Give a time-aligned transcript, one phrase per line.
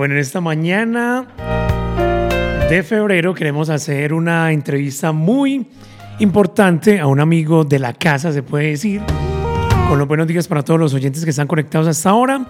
[0.00, 1.26] Bueno, en esta mañana
[2.70, 5.66] de febrero queremos hacer una entrevista muy
[6.20, 9.02] importante a un amigo de la casa, se puede decir.
[9.90, 12.46] Con los buenos días para todos los oyentes que están conectados hasta ahora.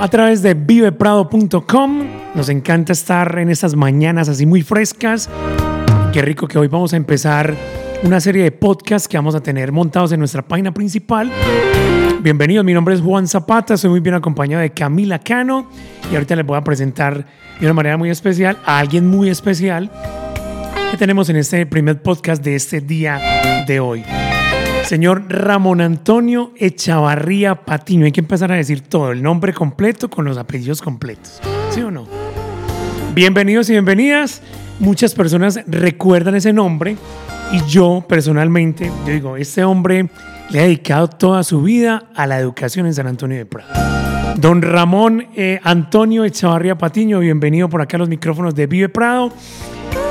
[0.00, 2.02] A través de viveprado.com.
[2.34, 5.28] Nos encanta estar en estas mañanas así muy frescas.
[6.14, 7.54] Qué rico que hoy vamos a empezar
[8.04, 11.30] una serie de podcasts que vamos a tener montados en nuestra página principal.
[12.24, 15.68] Bienvenidos, mi nombre es Juan Zapata, soy muy bien acompañado de Camila Cano
[16.10, 17.26] y ahorita les voy a presentar
[17.60, 19.92] de una manera muy especial a alguien muy especial
[20.90, 23.20] que tenemos en este primer podcast de este día
[23.66, 24.04] de hoy.
[24.84, 30.24] Señor Ramón Antonio Echavarría Patiño, hay que empezar a decir todo, el nombre completo con
[30.24, 32.08] los apellidos completos, ¿sí o no?
[33.14, 34.40] Bienvenidos y bienvenidas.
[34.80, 36.96] Muchas personas recuerdan ese nombre
[37.52, 40.08] y yo personalmente, yo digo, este hombre
[40.50, 43.72] le ha dedicado toda su vida a la educación en San Antonio de Prado.
[44.36, 49.32] Don Ramón eh, Antonio Echavarría Patiño, bienvenido por acá a los micrófonos de Vive Prado.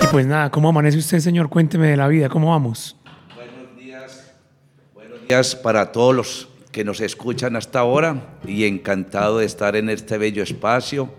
[0.02, 1.50] Y pues nada, ¿cómo amanece usted, señor?
[1.50, 2.95] Cuénteme de la vida, ¿cómo vamos?
[3.36, 4.31] Buenos días,
[4.94, 9.89] buenos días para todos los que nos escuchan hasta ahora y encantado de estar en
[9.89, 11.09] este bello espacio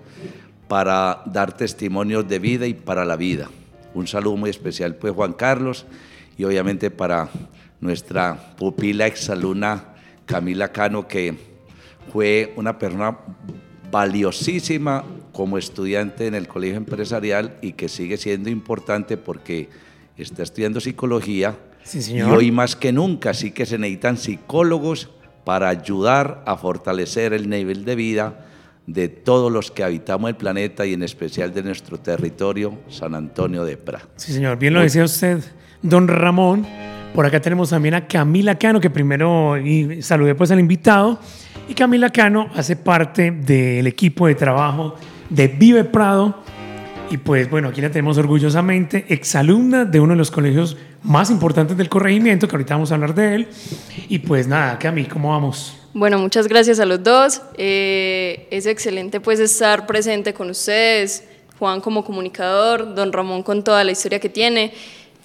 [0.67, 3.48] para dar testimonios de vida y para la vida.
[3.95, 5.87] Un saludo muy especial pues Juan Carlos
[6.37, 7.29] y obviamente para
[7.80, 9.94] nuestra pupila exaluna
[10.27, 11.35] Camila Cano, que
[12.12, 13.18] fue una persona
[13.90, 19.68] valiosísima como estudiante en el colegio empresarial y que sigue siendo importante porque
[20.17, 21.57] está estudiando psicología.
[21.92, 25.11] Y hoy más que nunca sí que se necesitan psicólogos
[25.45, 28.46] para ayudar a fortalecer el nivel de vida
[28.86, 33.64] de todos los que habitamos el planeta y en especial de nuestro territorio, San Antonio
[33.64, 34.02] de Pra.
[34.17, 35.41] Sí, señor, bien lo decía usted,
[35.83, 36.67] don Ramón.
[37.14, 41.20] Por acá tenemos también a Camila Cano, que primero y saludé pues al invitado.
[41.69, 44.97] Y Camila Cano hace parte del equipo de trabajo
[45.30, 46.42] de Vive Prado.
[47.11, 51.77] Y pues bueno, aquí la tenemos orgullosamente, exalumna de uno de los colegios más importantes
[51.77, 53.48] del corregimiento, que ahorita vamos a hablar de él.
[54.08, 55.79] Y pues nada, Cami, ¿cómo vamos?
[55.92, 57.42] Bueno, muchas gracias a los dos.
[57.57, 61.23] Eh, es excelente pues estar presente con ustedes,
[61.61, 64.73] Juan como comunicador, don Ramón con toda la historia que tiene.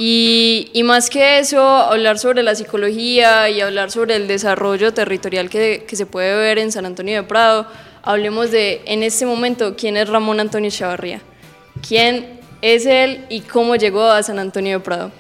[0.02, 5.50] Y, y, más que eso, hablar sobre la psicología y hablar sobre el desarrollo territorial
[5.50, 7.68] que, que, se puede ver en San Antonio de Prado,
[8.02, 11.20] hablemos de, en este momento, quién es Ramón Antonio Chavarría,
[11.86, 15.12] quién es él y cómo llegó a San Antonio de Prado.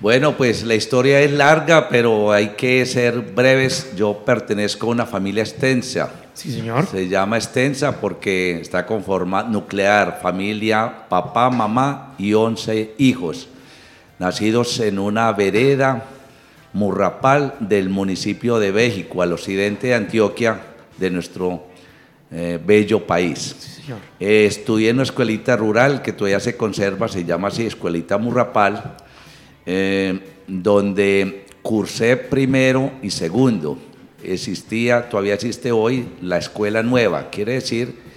[0.00, 3.94] Bueno, pues la historia es larga, pero hay que ser breves.
[3.94, 6.10] Yo pertenezco a una familia extensa.
[6.34, 6.88] Sí, señor.
[6.88, 13.50] Se llama extensa porque está conformada nuclear, familia, papá, mamá y 11 hijos
[14.18, 16.04] nacidos en una vereda
[16.72, 20.60] murrapal del municipio de Béjico, al occidente de Antioquia,
[20.98, 21.64] de nuestro
[22.30, 23.80] eh, bello país.
[24.20, 28.96] Eh, estudié en una escuelita rural que todavía se conserva, se llama así, Escuelita Murrapal,
[29.66, 33.78] eh, donde cursé primero y segundo.
[34.22, 38.11] Existía, todavía existe hoy, la escuela nueva, quiere decir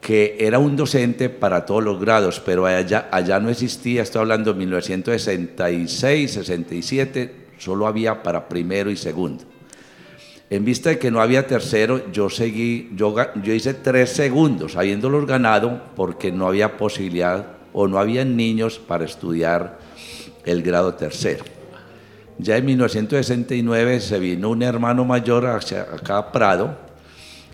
[0.00, 4.58] que era un docente para todos los grados, pero allá, no existía, estoy hablando de
[4.60, 9.44] 1966, 67, solo había para primero y segundo.
[10.48, 13.14] En vista de que no había tercero, yo seguí, yo
[13.52, 19.78] hice tres segundos, habiéndolos ganado, porque no había posibilidad o no había niños para estudiar
[20.44, 21.44] el grado tercero.
[22.38, 26.78] Ya en 1969 se vino un hermano mayor hacia acá a Prado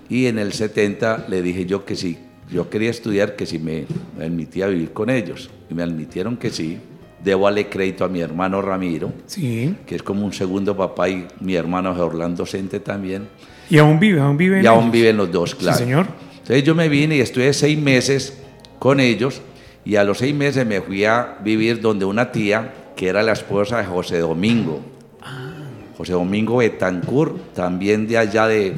[0.09, 2.19] y en el 70 le dije yo que sí,
[2.51, 3.87] yo quería estudiar que si me
[4.21, 5.51] admitía vivir con ellos.
[5.71, 6.79] Y me admitieron que sí.
[7.23, 9.75] Debo darle crédito a mi hermano Ramiro, sí.
[9.85, 13.27] que es como un segundo papá, y mi hermano Orlando docente también.
[13.69, 14.21] ¿Y aún vive?
[14.21, 14.63] ¿Aún viven?
[14.63, 15.77] Y aún viven los dos, claro.
[15.77, 16.07] Sí, señor.
[16.33, 18.39] Entonces yo me vine y estuve seis meses
[18.79, 19.41] con ellos
[19.85, 23.33] y a los seis meses me fui a vivir donde una tía que era la
[23.33, 24.81] esposa de José Domingo.
[25.21, 25.55] Ah.
[25.97, 28.75] José Domingo Betancourt, también de allá de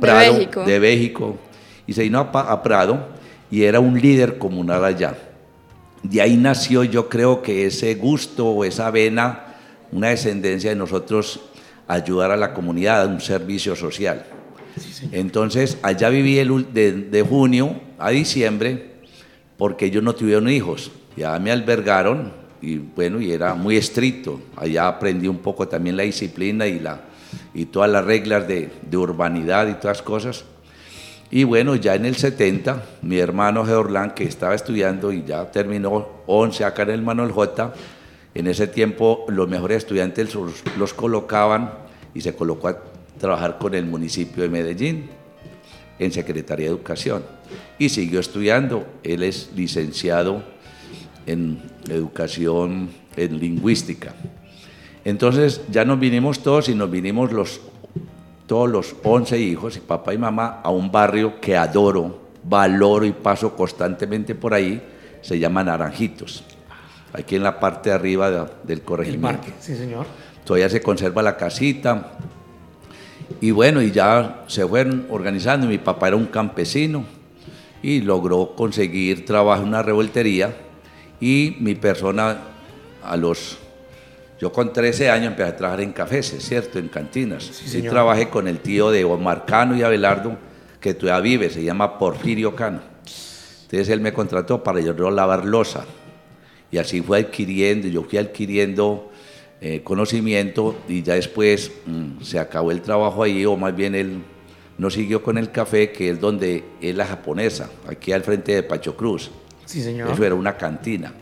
[0.00, 0.64] Prado, de México.
[0.64, 1.38] De México
[1.90, 3.08] y se vino a, a, Prado
[3.50, 5.18] y era un líder comunal allá.
[6.04, 9.56] De ahí nació yo creo que ese gusto o esa vena,
[9.90, 11.40] una descendencia de nosotros
[11.88, 14.24] ayudar a la comunidad, un servicio social.
[14.78, 18.92] Sí, Entonces allá viví el, de, de, junio a diciembre
[19.56, 22.32] porque ellos no tuvieron hijos, ya me albergaron
[22.62, 24.40] y bueno, y era muy estricto.
[24.54, 27.00] Allá aprendí un poco también la disciplina y, la,
[27.52, 30.44] y todas las reglas de, de urbanidad y todas las cosas.
[31.30, 36.08] Y bueno, ya en el 70, mi hermano Georlán, que estaba estudiando y ya terminó
[36.26, 37.72] 11 acá en el Manuel J,
[38.34, 41.72] en ese tiempo los mejores estudiantes los, los, colocaban
[42.14, 42.78] y se colocó a
[43.18, 45.10] trabajar con el municipio de Medellín.
[46.00, 47.22] en Secretaría de Educación.
[47.78, 48.86] Y siguió estudiando.
[49.02, 50.42] Él es licenciado
[51.26, 54.14] en educación, en lingüística.
[55.04, 57.60] Entonces ya nos vinimos todos y nos vinimos los,
[58.50, 63.12] todos los 11 hijos, y papá y mamá, a un barrio que adoro, valoro y
[63.12, 64.82] paso constantemente por ahí,
[65.20, 66.42] se llama Naranjitos.
[67.12, 69.46] Aquí en la parte de arriba del corregimiento.
[69.46, 70.04] El sí señor.
[70.44, 72.14] Todavía se conserva la casita.
[73.40, 75.68] Y bueno, y ya se fueron organizando.
[75.68, 77.04] Mi papá era un campesino
[77.84, 80.56] y logró conseguir trabajo en una revoltería.
[81.20, 82.38] Y mi persona,
[83.04, 83.59] a los.
[84.40, 86.78] Yo con 13 años empecé a trabajar en cafés, ¿cierto?
[86.78, 87.44] En cantinas.
[87.44, 90.38] Sí, y trabajé con el tío de Omar Cano y Abelardo,
[90.80, 92.80] que todavía vive, se llama Porfirio Cano.
[93.62, 95.84] Entonces él me contrató para yo lavar losa.
[96.72, 99.10] Y así fue adquiriendo, yo fui adquiriendo
[99.60, 104.22] eh, conocimiento y ya después mm, se acabó el trabajo ahí, o más bien él
[104.78, 108.62] no siguió con el café, que es donde es la japonesa, aquí al frente de
[108.62, 109.30] Pacho Cruz.
[109.66, 110.10] Sí, señor.
[110.10, 111.12] Eso era una cantina,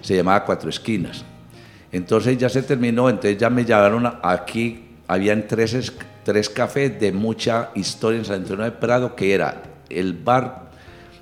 [0.00, 1.24] se llamaba Cuatro Esquinas.
[1.92, 5.92] Entonces ya se terminó, entonces ya me llamaron aquí, habían tres,
[6.24, 10.70] tres cafés de mucha historia en San Antonio de Prado, que era el bar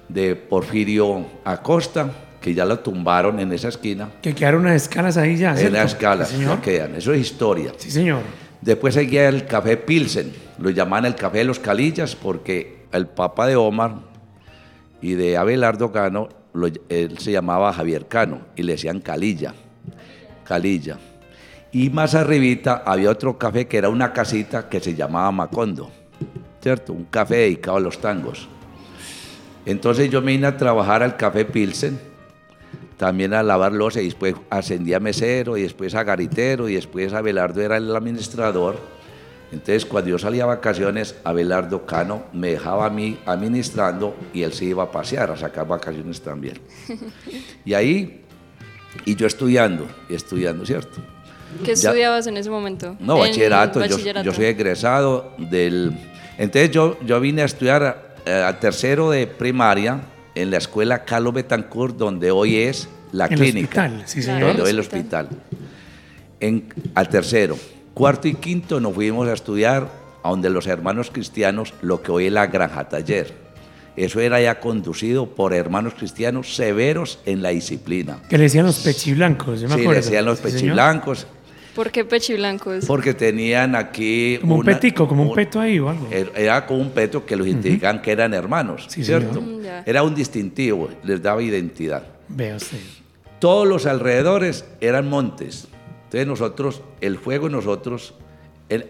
[0.09, 2.09] de Porfirio Acosta,
[2.41, 4.09] que ya lo tumbaron en esa esquina.
[4.23, 5.61] Que quedaron unas escalas ahí ya.
[5.61, 6.95] En las escalas, no quedan.
[6.95, 7.73] Eso es historia.
[7.77, 8.21] Sí, señor.
[8.61, 10.33] Después seguía el café Pilsen.
[10.59, 13.97] Lo llamaban el café de los Calillas porque el papá de Omar
[15.03, 16.29] y de Abelardo Cano,
[16.89, 19.55] él se llamaba Javier Cano y le decían Calilla.
[20.51, 20.99] Calilla.
[21.71, 25.93] Y más arribita había otro café que era una casita que se llamaba Macondo,
[26.61, 26.93] ¿cierto?
[26.93, 28.49] Un café dedicado a los tangos.
[29.65, 32.01] Entonces yo me vine a trabajar al café Pilsen
[32.97, 37.13] también a lavar losa y después ascendí a mesero y después a garitero y después
[37.13, 38.77] Abelardo era el administrador.
[39.53, 44.53] Entonces cuando yo salía a vacaciones, Abelardo Cano me dejaba a mí administrando y él
[44.53, 46.59] se iba a pasear, a sacar vacaciones también.
[47.65, 48.25] Y ahí,
[49.05, 51.01] y yo estudiando, y estudiando, ¿cierto?
[51.65, 52.97] ¿Qué estudiabas en ese momento?
[53.01, 53.85] No, bachillerato,
[54.23, 55.93] Yo, soy egresado del...
[56.39, 60.01] Entonces yo, yo vine a estudiar eh, al tercero de primaria
[60.35, 63.87] en la escuela Carlos Betancourt, donde hoy es la clínica.
[63.87, 64.69] El hospital, sí, señor.
[64.69, 65.29] el hospital.
[66.39, 67.59] En, al tercero,
[67.93, 69.89] cuarto y quinto nos fuimos a estudiar
[70.23, 73.50] a donde los hermanos cristianos, lo que hoy es la granja taller.
[74.01, 78.23] Eso era ya conducido por hermanos cristianos severos en la disciplina.
[78.31, 81.27] Que le decían los pechiblancos, yo me sí, le decían los pechiblancos.
[81.75, 82.87] ¿Por qué pechiblancos?
[82.87, 84.39] Porque tenían aquí...
[84.41, 86.09] Como un petico, como un, peto ahí o algo.
[86.35, 89.43] Era como un peto que los indicaban que eran hermanos, ¿cierto?
[89.43, 92.03] Mm, era un distintivo, les daba identidad.
[92.29, 92.81] Veo, sí.
[93.39, 95.69] Todos los alrededores eran montes.
[96.05, 98.15] Entonces nosotros, el fuego nosotros...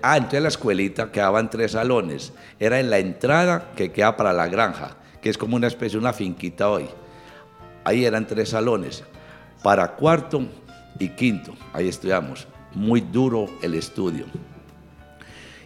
[0.02, 2.32] ah, entonces la escuelita quedaban tres salones.
[2.60, 6.02] Era en la entrada que queda para la granja, que es como una especie de
[6.02, 6.86] una finquita hoy.
[7.84, 9.04] Ahí eran tres salones.
[9.62, 10.42] Para cuarto
[10.98, 14.26] y quinto, ahí estudiamos muy duro el estudio.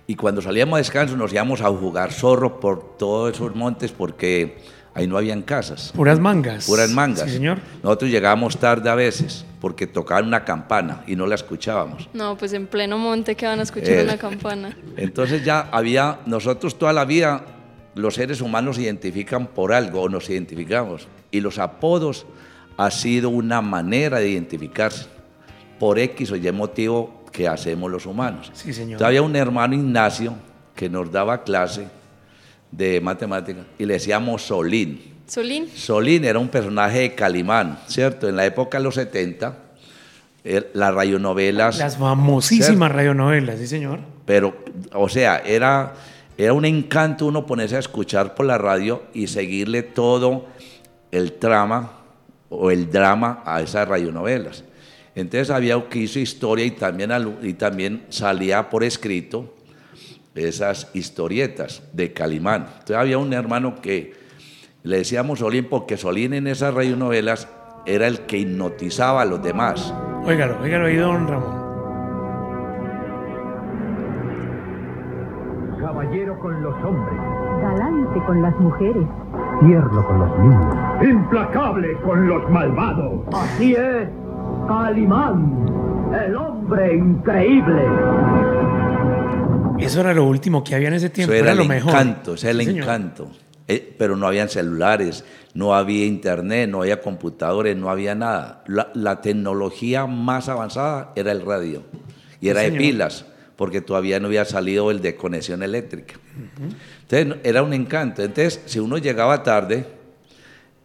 [0.07, 4.59] Y cuando salíamos a descanso nos íbamos a jugar zorro por todos esos montes porque
[4.93, 5.93] ahí no habían casas.
[5.95, 6.67] Puras mangas.
[6.67, 7.25] Puras mangas.
[7.25, 7.59] Sí, señor.
[7.83, 12.11] Nosotros llegábamos tarde a veces porque tocaban una campana y no la escuchábamos.
[12.13, 14.77] No, pues en pleno monte que van a escuchar una eh, campana.
[14.97, 17.45] Entonces ya había, nosotros toda la vida,
[17.95, 21.09] los seres humanos se identifican por algo o nos identificamos.
[21.31, 22.27] Y los apodos
[22.77, 25.07] ha sido una manera de identificarse
[25.79, 28.51] por X o Y motivo que hacemos los humanos.
[28.55, 29.03] Sí, señor.
[29.03, 30.35] Había un hermano Ignacio
[30.75, 31.89] que nos daba clase
[32.71, 35.15] de matemática y le decíamos Solín.
[35.27, 35.69] ¿Solín?
[35.75, 38.29] Solín era un personaje de Calimán, ¿cierto?
[38.29, 39.57] En la época de los 70,
[40.45, 41.79] er, las radionovelas.
[41.79, 44.01] Las famosísimas radionovelas, sí, señor.
[44.27, 44.57] Pero,
[44.93, 45.95] o sea, era,
[46.37, 50.47] era un encanto uno ponerse a escuchar por la radio y seguirle todo
[51.11, 51.93] el trama
[52.49, 54.65] o el drama a esas radionovelas.
[55.15, 57.11] Entonces había que hizo historia y también,
[57.43, 59.55] y también salía por escrito
[60.35, 62.67] esas historietas de Calimán.
[62.73, 64.15] Entonces había un hermano que
[64.83, 67.49] le decíamos Solín porque Solín en esas radionovelas
[67.87, 69.95] era el que hipnotizaba a los demás.
[70.25, 71.64] Óigalo, óigalo ahí, don Ramón.
[76.15, 77.19] Caballero con los hombres.
[77.61, 79.05] Galante con las mujeres.
[79.61, 80.77] Tierno con los niños.
[81.03, 83.23] Implacable con los malvados.
[83.33, 84.09] Así es.
[84.69, 85.67] Calimán,
[86.25, 87.83] el hombre increíble.
[89.81, 91.91] Eso era lo último que había en ese tiempo, era, lo mejor.
[91.91, 93.29] Encanto, ese era el encanto.
[93.67, 98.63] Eh, pero no habían celulares, no había internet, no había computadores, no había nada.
[98.69, 101.83] La, tecnología más avanzada era el radio
[102.41, 106.15] y era de pilas, porque todavía no había salido el de conexión eléctrica.
[107.09, 108.23] Entonces era un encanto.
[108.23, 109.87] Entonces, si uno llegaba tarde,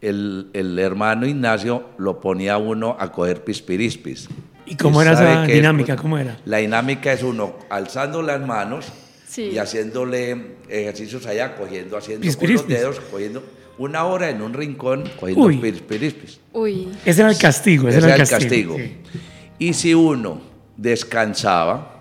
[0.02, 4.30] el, el hermano Ignacio lo ponía a uno a coger pispirispis.
[4.66, 5.96] ¿Y cómo Y era esa es- dinámica?
[5.96, 6.38] ¿Cómo era?
[6.46, 8.86] La dinámica es uno alzando las manos
[9.28, 9.44] Sí.
[9.54, 13.44] y haciéndole ejercicios allá, cogiendo, haciendo con los dedos, cogiendo
[13.78, 15.58] una hora en un rincón, cogiendo Uy.
[15.58, 16.40] pispirispis.
[16.54, 17.88] Uy, Ese era el castigo.
[17.88, 18.76] Ese, Ese era el era el castigo.
[18.76, 18.96] castigo.
[19.14, 19.20] sí.
[19.60, 20.42] Y si uno
[20.78, 21.99] descansaba,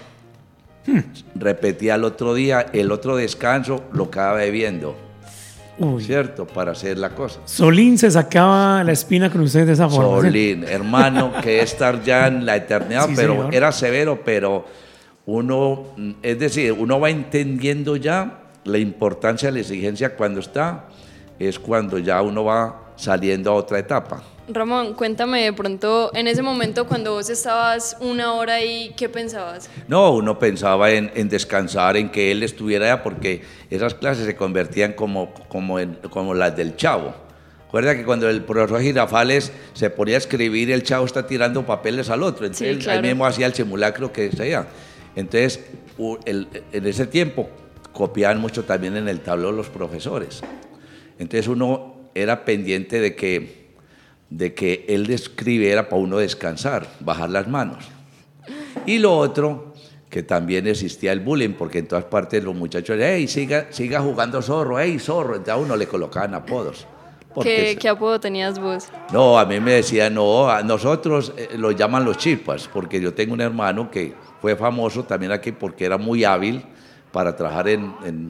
[0.90, 1.00] Hmm.
[1.34, 4.96] repetía el otro día, el otro descanso lo acaba bebiendo,
[5.78, 6.02] Uy.
[6.02, 6.46] ¿cierto?
[6.46, 7.40] Para hacer la cosa.
[7.44, 10.22] Solín se sacaba la espina con ustedes de esa forma.
[10.22, 10.28] ¿sí?
[10.28, 13.54] Solín, hermano, que estar ya en la eternidad, Sí, pero señor.
[13.54, 14.64] era severo, pero
[15.26, 15.84] uno,
[16.22, 20.86] es decir, uno va entendiendo ya la importancia de la exigencia cuando está,
[21.38, 24.22] es cuando ya uno va saliendo a otra etapa.
[24.50, 29.68] Ramón, cuéntame de pronto, en ese momento cuando vos estabas una hora ahí, ¿qué pensabas?
[29.88, 34.36] No, uno pensaba en, en descansar, en que él estuviera allá, porque esas clases se
[34.36, 37.14] convertían como, como, en- como las del chavo.
[37.66, 42.08] Recuerda que cuando el profesor Girafales se ponía a escribir, el chavo está tirando papeles
[42.08, 42.46] al otro.
[42.46, 43.00] Entonces Sí, él claro.
[43.00, 44.66] ahí mismo hacía el simulacro que decía.
[45.14, 45.60] Entonces,
[46.24, 47.50] el- en ese tiempo
[47.92, 50.40] copiaban mucho también en el tablero los profesores.
[51.18, 53.67] Entonces uno era pendiente de que,
[54.30, 57.84] de que él escribiera para uno descansar, bajar las manos.
[58.86, 59.74] Y lo otro,
[60.10, 64.40] que también existía el bullying, porque en todas partes los muchachos, hey, siga, siga jugando
[64.42, 65.36] zorro, hey, zorro.
[65.36, 66.86] Entonces a uno le colocaban apodos.
[67.42, 68.88] ¿Qué, apodo tenías vos?
[69.12, 73.14] no, a mí me decían, no, a nosotros eh, lo llaman los chispas, porque yo
[73.14, 76.64] tengo un hermano que fue famoso también aquí porque era muy hábil
[77.12, 78.28] para trabajar en, en,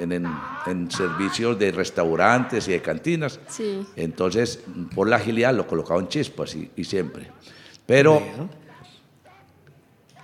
[0.00, 0.28] en- en-
[0.66, 3.40] en servicios de restaurantes y de cantinas.
[3.48, 3.86] Sí.
[3.96, 4.60] Entonces,
[4.94, 7.26] por la agilidad lo colocaban chispas y, y siempre.
[7.86, 8.22] Pero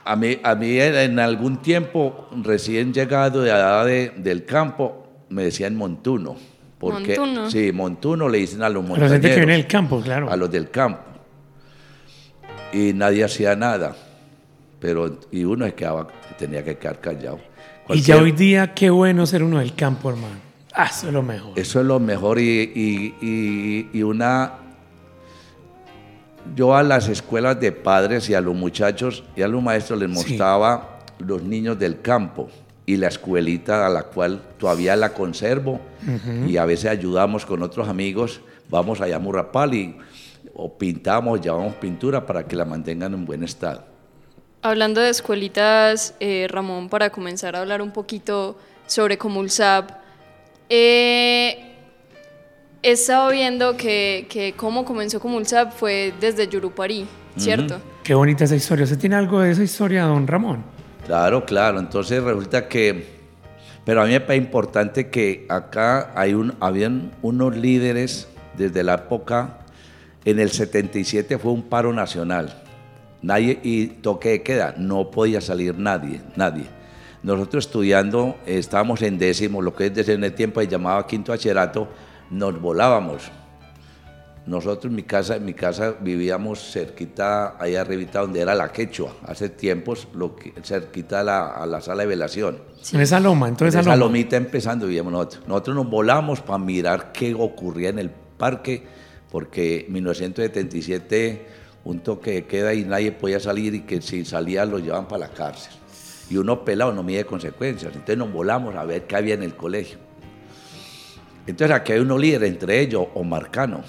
[0.04, 5.06] a mí, a mí en, en algún tiempo, recién llegado de allá de- del campo,
[5.30, 6.36] me decían montuno.
[6.78, 7.50] Porque, ¿Montuno?
[7.50, 10.30] Sí, montuno le dicen a los montañeros gente que viene del campo, claro.
[10.30, 11.00] a los del campo.
[12.72, 13.96] Y nadie hacía nada.
[14.78, 16.06] Pero, y uno se quedaba,
[16.38, 17.38] tenía que quedar callado.
[17.88, 20.36] Y ya hoy día, qué bueno ser uno del campo, hermano.
[20.74, 21.52] Ah, eso es lo mejor.
[21.58, 22.42] Eso es lo mejor y,
[22.74, 24.52] y- y- y una...
[26.54, 30.08] Yo a las escuelas de padres y a los muchachos y a los maestros les
[30.10, 30.14] Sí.
[30.14, 32.48] mostraba los niños del campo
[32.84, 35.80] y la escuelita a la cual todavía la conservo
[36.46, 38.40] y a veces ayudamos con otros amigos,
[38.70, 39.96] vamos allá a Murrapal y
[40.54, 43.82] o pintamos, llevamos pintura para que la mantengan en buen estado.
[44.66, 48.58] Hablando de escuelitas, eh, Ramón, para comenzar a hablar un poquito
[48.88, 49.92] sobre Comulsap,
[50.68, 51.76] eh,
[52.82, 57.06] he estado viendo que, que cómo comenzó Comulsap fue desde Yurupari,
[57.36, 57.80] ¿cierto?
[58.02, 58.82] Qué bonita esa historia.
[58.82, 60.64] ¿Usted tiene algo de esa historia, don Ramón?
[61.06, 61.78] Claro, claro.
[61.78, 63.06] Entonces resulta que,
[63.84, 68.94] pero a mí me parece importante que acá hay un, habían unos líderes desde la
[68.94, 69.58] época,
[70.24, 72.64] en el 77 fue un paro nacional.
[73.22, 76.64] Nadie, y toque de queda, no podía salir nadie, nadie.
[77.22, 81.32] Nosotros estudiando, estábamos en décimo, lo que es desde en el tiempo se llamaba quinto
[81.32, 81.88] bachillerato,
[82.30, 83.30] nos volábamos.
[84.46, 89.12] Nosotros en mi casa, en mi casa vivíamos cerquita, ahí arribita donde era la quechua,
[89.24, 92.58] hace tiempos, lo que, cerquita a la, a la sala de velación.
[92.92, 94.06] En esa loma, entonces En esa esa loma.
[94.06, 95.42] lomita empezando vivíamos nosotros.
[95.48, 98.84] Nosotros nos volamos para mirar qué ocurría en el parque,
[99.32, 101.46] porque en 1977
[101.86, 105.28] un toque de queda y nadie podía salir y que si salía lo llevaban para
[105.28, 105.72] la cárcel.
[106.28, 107.92] Y uno pelado no mide consecuencias.
[107.92, 109.98] Entonces nos volamos a ver qué había en el colegio.
[111.46, 113.82] Entonces aquí hay unos líderes, entre ellos Omar Cano.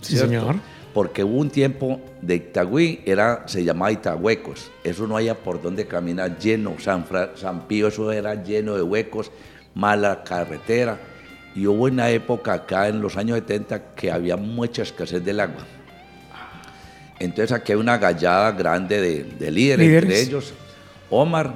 [0.00, 0.28] Sí, ¿cierto?
[0.28, 0.56] señor.
[0.94, 4.70] Porque hubo un tiempo de Itagüí, era, se llamaba Itahuecos.
[4.84, 6.76] Eso no había por dónde caminar, lleno.
[6.78, 9.30] San, Fra- San Pío, eso era lleno de huecos,
[9.74, 10.98] mala carretera.
[11.54, 15.64] Y hubo una época acá en los años 70 que había mucha escasez del agua.
[17.22, 20.02] Entonces aquí hay una gallada grande de, de líderes, Líderes.
[20.04, 20.54] entre ellos
[21.10, 21.54] Omar,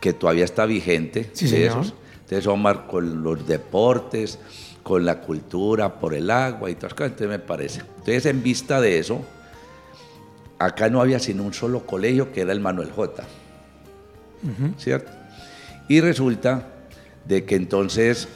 [0.00, 1.30] que todavía está vigente.
[1.32, 1.70] Sí, de señor.
[1.82, 1.94] esos.
[2.22, 4.38] Entonces Omar con los deportes,
[4.82, 7.80] con la cultura, por el agua y todas las cosas, entonces me parece.
[7.80, 9.20] Entonces en vista de eso,
[10.58, 13.24] acá no había sino un solo colegio que era el Manuel J.
[14.78, 15.10] ¿Cierto?
[15.88, 16.68] Y resulta
[17.24, 18.28] de que entonces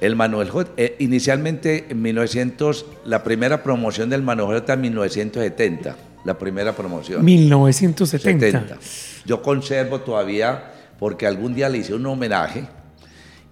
[0.00, 5.96] el Manuel J, eh, inicialmente en 1900, la primera promoción del Manuel J en 1970,
[6.24, 7.24] la primera promoción.
[7.24, 8.46] 1970.
[8.46, 8.78] 70.
[9.26, 12.64] Yo conservo todavía, porque algún día le hice un homenaje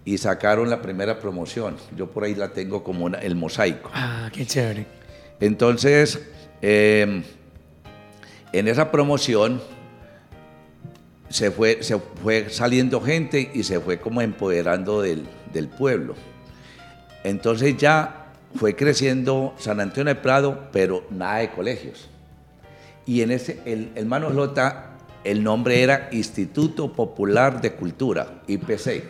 [0.05, 1.77] y sacaron la primera promoción.
[1.97, 3.91] Yo por ahí la tengo como una- el mosaico.
[3.95, 4.87] Ah, qué chévere.
[5.41, 6.21] Entonces,
[6.63, 7.23] eh,
[8.53, 9.61] en esa promoción,
[11.29, 16.15] se fue, se fue saliendo gente y se fue como empoderando del, del pueblo.
[17.25, 22.09] Entonces ya fue creciendo San Antonio de Prado, pero nada de colegios.
[23.09, 24.91] Y en ese, el hermano Lota,
[25.25, 29.03] el nombre era Instituto Popular de Cultura, IPC.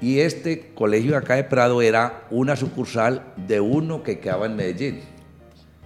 [0.00, 5.00] Y este colegio acá de Prado era una sucursal de uno que quedaba en Medellín,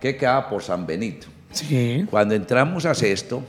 [0.00, 1.26] que quedaba por San Benito.
[1.50, 2.06] Sí.
[2.08, 3.42] Cuando entramos a sexto,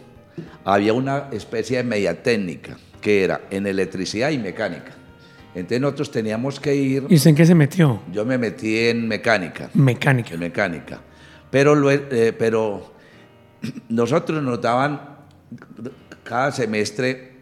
[0.65, 4.93] había una especie de media técnica, que era en electricidad y mecánica.
[5.53, 8.01] Entonces nosotros teníamos que ir, ¿Y en qué se metió?
[8.11, 10.33] yo me metí en mecánica, Mecánica.
[10.33, 10.99] en mecánica,
[11.51, 12.97] pero, lo- eh, pero
[13.89, 15.01] nosotros nos daban,
[16.23, 17.33] cada semestre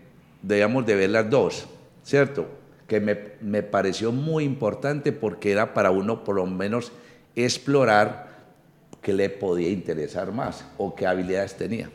[0.42, 1.68] debíamos de ver las dos,
[2.04, 2.48] ¿cierto?
[2.88, 6.92] Que me, me pareció muy importante porque era para uno por lo menos
[7.36, 8.28] explorar
[9.02, 11.90] qué le podía interesar más o qué habilidades tenía.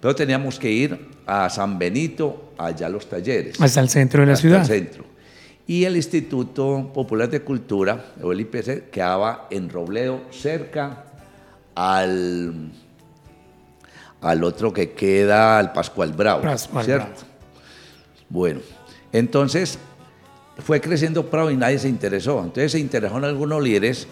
[0.00, 3.58] Pero teníamos que ir a San Benito, allá a los talleres.
[3.58, 4.60] Hasta el centro de la hasta ciudad.
[4.60, 5.04] el centro.
[5.66, 11.04] Y el Instituto Popular de Cultura, o el IPC, quedaba en Robledo, cerca
[11.74, 12.70] al,
[14.24, 16.42] al otro que queda, al Pascual Bravo.
[16.42, 17.06] Pascual ¿cierto?
[17.06, 17.26] Bravo.
[18.30, 18.60] Bueno,
[19.12, 19.78] entonces
[20.58, 22.38] fue creciendo Prado y nadie se interesó.
[22.38, 24.08] Entonces se interesaron algunos líderes,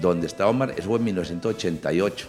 [0.00, 2.28] donde estaba Omar, eso fue en 1988.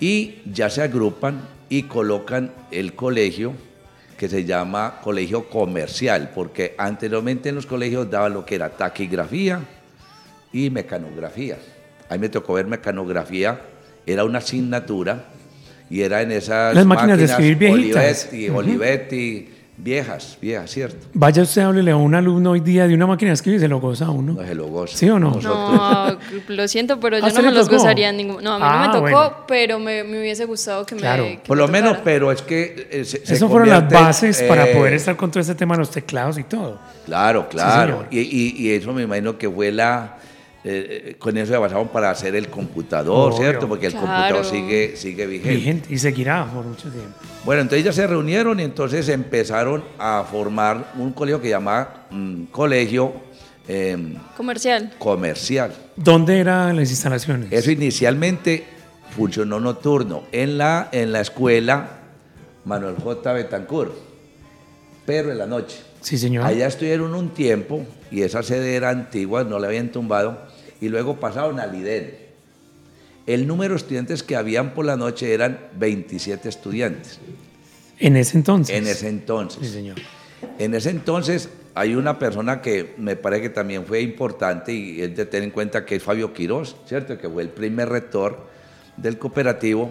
[0.00, 3.52] Y ya se agrupan y colocan el colegio
[4.16, 9.60] que se llama colegio comercial, porque anteriormente en los colegios daban lo que era taquigrafía
[10.52, 11.58] y mecanografía.
[12.08, 13.60] A mí me tocó ver mecanografía,
[14.06, 15.24] era una asignatura
[15.90, 18.28] y era en esas Las máquinas de escribir viejitas.
[18.32, 21.06] Olivetti, Olivetti, viejas, viejas, ¿cierto?
[21.14, 23.68] Vaya usted, háblele a un alumno hoy día de una máquina de escribir y se
[23.68, 24.34] lo goza a uno.
[24.34, 24.96] No se lo goza.
[24.96, 25.30] ¿Sí o no?
[25.32, 26.18] Nosotros-
[26.48, 28.42] No, lo siento, pero ¿A yo no me los gozaría en ningún.
[28.42, 29.44] No, a mí Ah, no me tocó, bueno.
[29.48, 31.24] pero me, me hubiese gustado que Claro.
[31.24, 31.30] me.
[31.40, 32.88] que Por me lo menos, pero es que...
[32.90, 35.80] eh, se- Esas fueron las bases para eh, poder estar con todo este tema de
[35.80, 36.78] los teclados y todo.
[37.04, 38.06] Claro, claro.
[38.10, 40.18] y, y- y eso me imagino que fue la...
[40.66, 43.38] eh, eh, con eso se basaron para hacer el computador, Obvio.
[43.38, 43.68] ¿cierto?
[43.68, 44.06] Porque el Claro.
[44.06, 45.54] computador sigue, sigue vigente.
[45.56, 47.12] Vigente y seguirá por mucho tiempo.
[47.44, 52.44] Bueno, entonces ya se reunieron y entonces empezaron a formar un colegio que llamaba mm,
[52.44, 53.12] Colegio
[53.68, 54.92] em, Comercial.
[54.98, 55.74] Comercial.
[55.96, 57.52] ¿Dónde eran las instalaciones?
[57.52, 58.64] Eso inicialmente
[59.14, 61.98] funcionó nocturno en la, en la escuela
[62.64, 63.32] Manuel J.
[63.34, 63.92] Betancourt,
[65.04, 65.76] pero en la noche.
[66.00, 66.44] Sí, señor.
[66.44, 70.38] Allá estuvieron un tiempo y esa sede era antigua, no la habían tumbado,
[70.84, 72.14] y luego pasaron al IDEN.
[73.26, 77.18] El número de estudiantes que habían por la noche eran 27 estudiantes
[77.98, 78.76] En ese entonces.
[78.76, 79.66] en ese entonces.
[79.66, 79.96] Sí, señor.
[80.58, 85.16] En ese entonces hay una persona que me parece que también fue importante y es
[85.16, 87.16] de tener en cuenta que es Fabio Quirós, ¿cierto?
[87.18, 88.46] Que fue el primer rector
[88.98, 89.90] del cooperativo.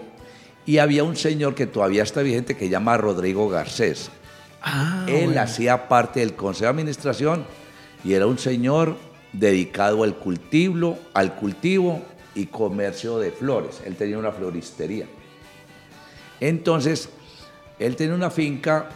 [0.65, 4.12] Y había un señor que todavía está vigente que se llama Rodrigo Garcés.
[4.62, 5.41] Ah, Él bueno.
[5.41, 7.45] hacía parte del consejo de administración
[8.06, 8.95] y era un señor
[9.34, 12.02] dedicado al cultivo, al cultivo
[12.36, 13.82] y comercio de flores.
[13.86, 15.06] Él tenía una floristería.
[16.39, 17.10] Entonces,
[17.80, 18.89] él tenía una finca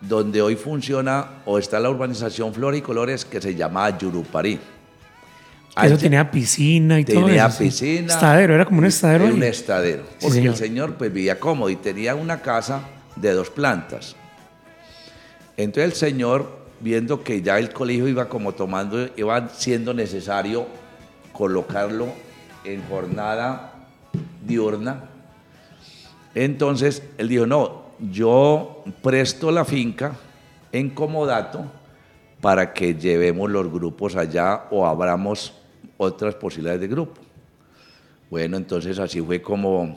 [0.00, 4.54] donde hoy funciona o está la urbanización Flores y Colores que se llama Yuruparí.
[4.54, 7.58] Eso Allí tenía piscina y todo tenía eso.
[7.58, 7.64] sí.
[7.64, 8.12] piscina.
[8.12, 9.24] Estadero, era como un estadero.
[9.24, 10.02] Era un estadero.
[10.02, 10.52] Sí, Porque señor.
[10.52, 12.82] el señor pues vivía cómodo y tenía una casa
[13.16, 14.16] de dos plantas.
[15.56, 20.66] Entonces el señor, viendo que ya el colegio iba como tomando, iba siendo necesario
[21.32, 22.08] colocarlo
[22.64, 23.72] en jornada
[24.44, 25.08] diurna,
[26.34, 30.16] entonces él dijo, no, yo presto la finca
[30.72, 31.64] en comodato
[32.40, 35.52] para que llevemos los grupos allá o abramos
[35.96, 37.20] otras posibilidades de grupo.
[38.28, 39.96] Bueno, entonces así fue como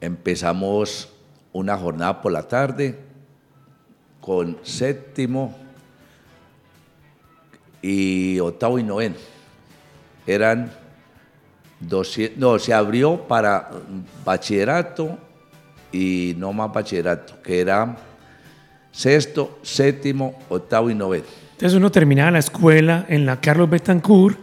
[0.00, 1.08] empezamos
[1.52, 3.11] una jornada por la tarde
[4.22, 5.54] con séptimo
[7.82, 9.16] y octavo y noveno.
[10.24, 10.70] Eran
[11.80, 13.68] 200, no, se abrió para
[14.24, 15.18] bachillerato
[15.90, 17.96] y no más bachillerato, que era
[18.92, 21.24] sexto, séptimo, octavo y noveno.
[21.54, 24.38] Entonces uno terminaba la escuela en la Carlos Betancourt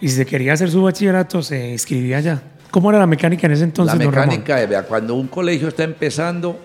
[0.00, 2.40] y si se quería hacer su bachillerato se inscribía allá.
[2.70, 4.28] ¿Cómo era la mecánica en ese entonces, la don Ramón?
[4.28, 6.56] mecánica, vea, cuando un colegio está empezando,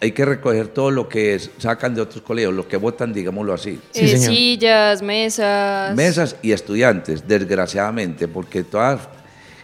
[0.00, 3.54] hay que recoger todo lo que es- sacan de otros colegios, lo que votan, digámoslo
[3.54, 3.80] así.
[3.92, 5.94] Sí, Eh, sillas, mesas.
[5.96, 9.08] Mesas y estudiantes, desgraciadamente, porque todas,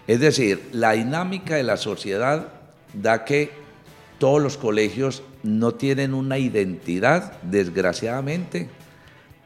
[0.07, 2.49] es decir, la dinámica de la sociedad
[2.95, 3.51] da que
[4.18, 8.68] todos los colegios no tienen una identidad, desgraciadamente,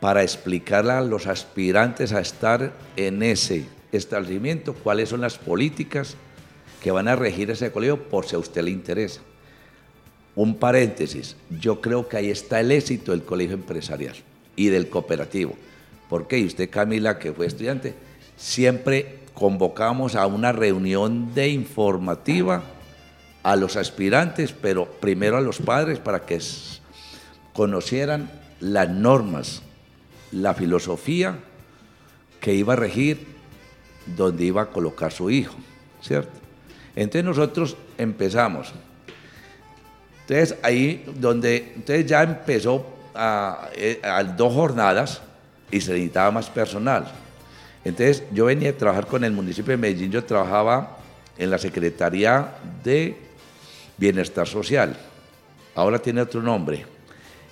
[0.00, 6.16] para explicarle a los aspirantes a estar en ese establecimiento cuáles son las políticas
[6.82, 9.20] que van a regir ese colegio por si a usted le interesa.
[10.36, 14.14] Un paréntesis, yo creo que ahí está el éxito del colegio empresarial
[14.54, 15.54] y del cooperativo.
[16.08, 16.38] ¿Por qué?
[16.38, 17.94] Y usted, Camila, que fue estudiante,
[18.36, 22.62] siempre convocamos a una reunión de informativa
[23.42, 26.38] a los aspirantes, pero primero a los padres para que
[27.52, 29.62] conocieran las normas,
[30.32, 31.38] la filosofía
[32.40, 33.26] que iba a regir
[34.16, 35.56] donde iba a colocar su hijo,
[36.02, 36.38] ¿cierto?
[36.94, 38.72] Entonces nosotros empezamos.
[40.28, 42.84] Entonces ahí donde, entonces ya empezó
[43.14, 45.22] a, eh, a dos jornadas
[45.70, 47.06] y se necesitaba más personal.
[47.84, 50.98] Entonces yo venía a trabajar con el municipio de Medellín, yo trabajaba
[51.38, 53.16] en la Secretaría de
[53.96, 54.96] Bienestar Social,
[55.76, 56.84] ahora tiene otro nombre,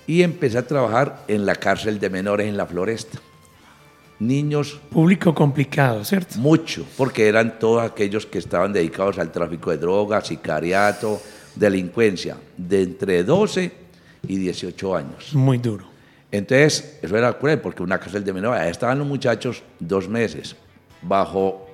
[0.05, 3.19] y empecé a trabajar en la cárcel de menores en la Floresta.
[4.19, 4.79] Niños...
[4.91, 6.37] Público complicado, ¿cierto?
[6.37, 11.21] Mucho, porque eran todos aquellos que estaban dedicados al tráfico de drogas, sicariato,
[11.55, 13.71] delincuencia, de entre 12
[14.27, 15.33] y 18 años.
[15.33, 15.85] Muy duro.
[16.31, 20.55] Entonces, eso era cruel, porque una cárcel de menores, ahí estaban los muchachos dos meses
[21.01, 21.67] bajo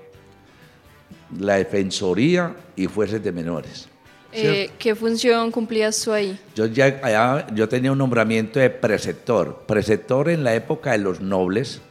[1.40, 3.88] la defensoría y fuerzas de menores.
[4.34, 6.40] Eh, ¿Qué función cumplías tú ahí?
[6.56, 9.64] Yo, ya, allá, yo tenía un nombramiento de preceptor.
[9.68, 11.82] Preceptor en la época de los nobles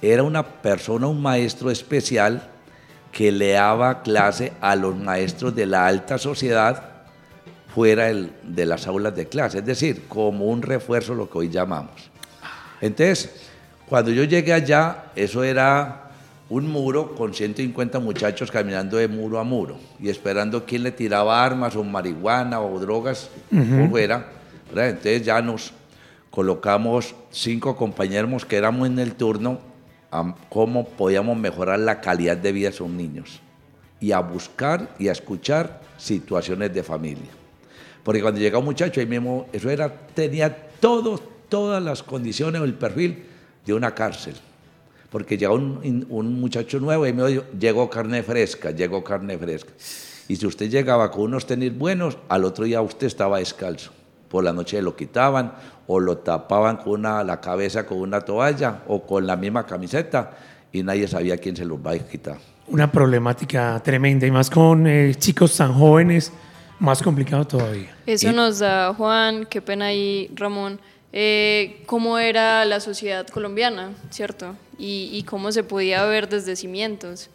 [0.00, 2.48] era una persona, un maestro especial
[3.12, 6.89] que le daba clase a los maestros de la alta sociedad
[7.74, 12.10] fuera de las aulas de clase, es decir, como un refuerzo, lo que hoy llamamos.
[12.80, 13.30] Entonces,
[13.88, 16.10] cuando yo llegué allá, eso era
[16.48, 21.44] un muro con 150 muchachos caminando de muro a muro y esperando quién le tiraba
[21.44, 24.26] armas o marihuana o drogas o fuera.
[24.70, 25.72] Entonces ya nos
[26.30, 29.60] colocamos cinco compañeros que éramos en el turno
[30.10, 33.40] a cómo podíamos mejorar la calidad de vida de esos niños
[34.00, 37.39] y a buscar y a escuchar situaciones de familia.
[38.02, 42.64] Porque cuando llega un muchacho, ahí mismo, eso era, tenía todo, todas las condiciones o
[42.64, 43.24] el perfil
[43.64, 44.34] de una cárcel
[45.10, 49.72] porque llegó un, un, muchacho nuevo y me dijo, llegó carne fresca, llegó carne fresca.
[50.28, 53.90] Y si usted llegaba con unos tenis buenos, al otro día usted estaba descalzo.
[54.28, 55.54] Por la noche lo quitaban
[55.88, 60.30] o lo tapaban con una, la cabeza con una toalla o con la misma camiseta
[60.70, 62.38] y nadie sabía quién se los va a quitar.
[62.68, 66.32] Una problemática tremenda y más con eh, chicos tan jóvenes,
[66.80, 67.94] más complicado todavía.
[68.06, 70.80] Eso nos da, Juan, qué pena ahí, Ramón,
[71.12, 74.56] eh, cómo era la sociedad colombiana, ¿cierto?
[74.78, 77.28] Y, cómo se podía ver desde cimientos.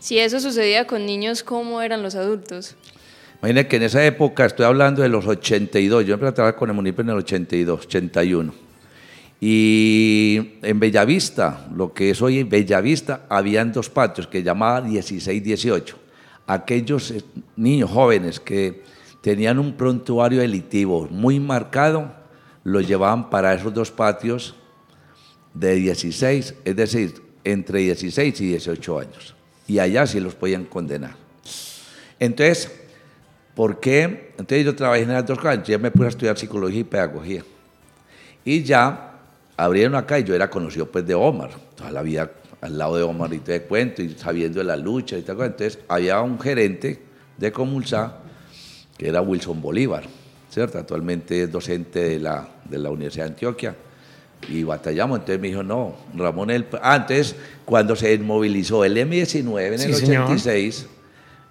[0.00, 2.76] Si eso sucedía con niños, ¿cómo eran los adultos?
[3.38, 6.68] Imagínense que en esa época, estoy hablando de los 82, yo empecé a trabajar con
[6.68, 8.52] el municipio en el 82, 81.
[9.40, 15.99] Y en Bellavista, lo que es hoy Bellavista, habían dos patios que llamaban 16, 18.
[16.50, 17.22] Aquellos eh,
[17.54, 18.82] niños jóvenes que
[19.20, 22.12] tenían un prontuario elitivo muy marcado,
[22.64, 24.56] los llevaban para esos dos patios
[25.54, 29.36] de 16, es decir, entre 16 y 18 años.
[29.68, 31.14] Y allá sí los podían condenar.
[32.18, 32.68] Entonces,
[33.54, 34.32] ¿por qué?
[34.36, 37.44] Entonces yo trabajé en las dos cosas, ya me puse a estudiar psicología y pedagogía.
[38.44, 39.20] Y ya
[39.56, 42.28] abrieron acá y yo era conocido pues de Omar, toda la vida
[42.60, 45.40] al lado de Omar y te cuento y sabiendo de la lucha y tal.
[45.40, 47.02] Entonces había un gerente
[47.36, 48.18] de Comulsa
[48.96, 50.04] que era Wilson Bolívar
[50.50, 50.78] ¿cierto?
[50.78, 53.76] Actualmente es docente de la, de la Universidad de Antioquia
[54.48, 55.20] y batallamos.
[55.20, 56.66] Entonces me dijo, no, Ramón, el...
[56.82, 60.86] antes cuando se desmovilizó el M19 en el 86,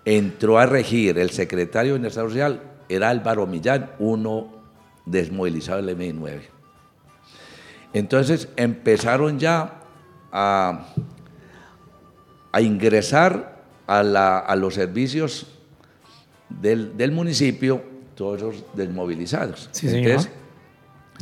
[0.06, 4.54] entró a regir el secretario de Bienestar Social, era Álvaro Millán, uno
[5.06, 6.42] desmovilizado del M19.
[7.94, 9.79] Entonces empezaron ya
[10.32, 10.88] a,
[12.52, 15.48] a ingresar a, la, a, los servicios
[16.50, 17.84] del, del municipio
[18.16, 19.70] todos esos desmovilizados.
[19.72, 20.20] Sí, señor.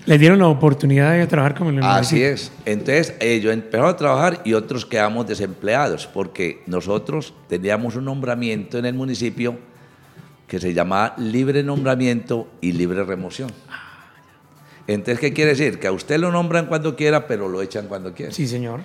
[0.05, 2.51] Le dieron la oportunidad de trabajar como el Así es.
[2.65, 8.85] Entonces ellos empezaron a trabajar y otros quedamos desempleados porque nosotros teníamos un nombramiento en
[8.85, 9.57] el municipio
[10.47, 13.51] que se llamaba libre nombramiento y libre remoción.
[14.87, 15.79] Entonces, ¿qué quiere decir?
[15.79, 18.31] Que a usted lo nombran cuando quiera, pero lo echan cuando quiera.
[18.31, 18.81] Sí, señor.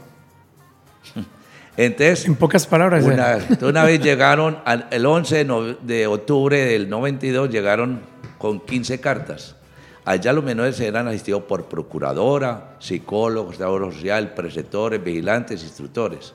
[1.77, 4.59] Entonces, en pocas palabras, una, una vez llegaron,
[4.91, 5.47] el 11
[5.81, 8.01] de octubre del 92, llegaron
[8.37, 9.57] con 15 cartas.
[10.05, 16.35] Allá los menores eran asistidos por procuradora, psicólogos, trabajador social, preceptores, vigilantes, instructores.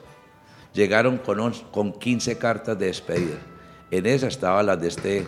[0.72, 3.36] Llegaron con, con 15 cartas de despedida.
[3.90, 5.26] En esa estaba la de este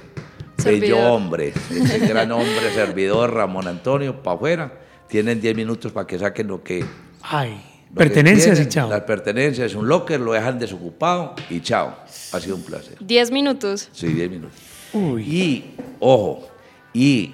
[0.64, 4.72] bello hombre, este gran hombre servidor, Ramón Antonio, para afuera.
[5.06, 6.84] Tienen 10 minutos para que saquen lo que...
[7.22, 8.88] Ay Pertenencias y chao.
[8.88, 11.96] Las pertenencias, un locker, lo dejan desocupado y chao.
[12.32, 12.96] Ha sido un placer.
[13.00, 13.88] ¿Diez minutos?
[13.92, 14.56] Sí, diez minutos.
[14.92, 15.22] Uy.
[15.22, 16.48] Y, ojo,
[16.92, 17.32] y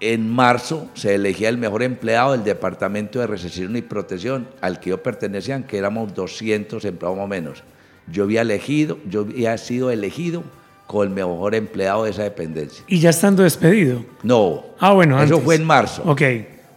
[0.00, 4.90] en marzo se elegía el mejor empleado del Departamento de Recesión y Protección al que
[4.90, 7.62] yo pertenecía, que éramos 200 empleados más o menos.
[8.06, 10.44] Yo había elegido, yo había sido elegido
[10.86, 12.84] como el mejor empleado de esa dependencia.
[12.86, 14.04] Y ya estando despedido.
[14.22, 14.64] No.
[14.78, 15.44] Ah, bueno, Eso antes.
[15.44, 16.02] fue en marzo.
[16.04, 16.20] Ok.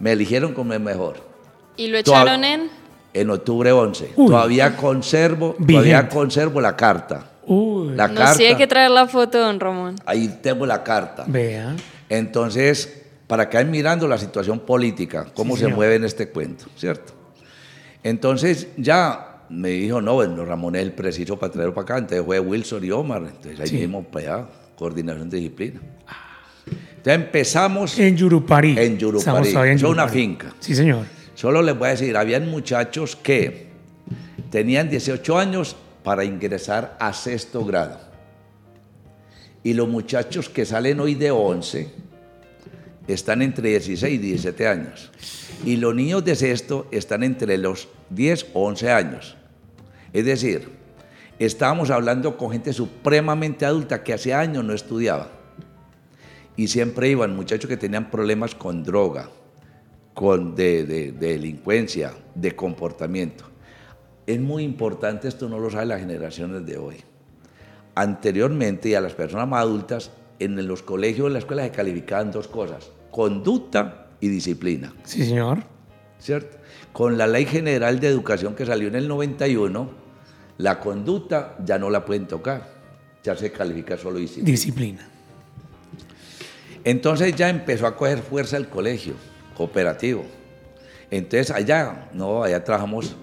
[0.00, 1.16] Me eligieron como el mejor.
[1.76, 2.77] ¿Y lo Toda- echaron en?
[3.14, 4.12] En octubre 11.
[4.16, 4.26] Uy.
[4.26, 7.24] Todavía conservo, todavía conservo la carta.
[7.46, 8.36] Uy, La Nos carta.
[8.36, 9.96] tiene que traer la foto, don Ramón.
[10.04, 11.24] Ahí tengo la carta.
[11.26, 11.74] vea.
[12.10, 15.76] Entonces, para que vayan mirando la situación política, cómo Sí, se señor.
[15.76, 17.12] mueve en este cuento, ¿cierto?
[18.02, 21.98] Entonces, ya me dijo, no, bueno, Ramón es el preciso para traerlo para acá.
[21.98, 23.22] Entonces fue Wilson y Omar.
[23.22, 23.76] Entonces ahí Sí.
[23.76, 25.80] mismo, para allá, coordinación de disciplina.
[26.66, 28.78] Entonces empezamos, En Yurupari.
[28.78, 29.48] En Yurupari.
[29.70, 30.52] Es una finca.
[30.60, 31.04] Sí, señor.
[31.38, 33.68] Solo les voy a decir, habían muchachos que
[34.50, 38.00] tenían 18 años para ingresar a sexto grado.
[39.62, 41.92] Y los muchachos que salen hoy de 11
[43.06, 45.12] están entre 16 y 17 años.
[45.64, 49.36] Y los niños de sexto están entre los 10 o 11 años.
[50.12, 50.68] Es decir,
[51.38, 55.30] estábamos hablando con gente supremamente adulta que hace años no estudiaba.
[56.56, 59.30] Y siempre iban muchachos que tenían problemas con droga,
[60.18, 63.44] con de, de- de delincuencia, de comportamiento.
[64.26, 66.96] Es muy importante, esto no lo saben las generaciones de hoy.
[67.94, 72.32] Anteriormente, y a las personas más adultas, en los colegios, en la escuela se calificaban
[72.32, 75.58] dos cosas, conducta y disciplina, Sí, señor.
[76.18, 76.56] ¿cierto?
[76.92, 79.88] Con la Ley General de Educación que salió en el 91,
[80.58, 82.68] la conducta ya no la pueden tocar,
[83.22, 84.50] ya se califica solo disciplina.
[84.50, 85.08] Disciplina.
[86.82, 89.14] Entonces ya empezó a coger fuerza el colegio
[89.58, 90.24] cooperativo.
[91.10, 93.14] Entonces allá, no, allá trabajamos,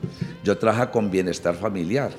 [0.43, 2.12] yo trabajaba con bienestar familiar.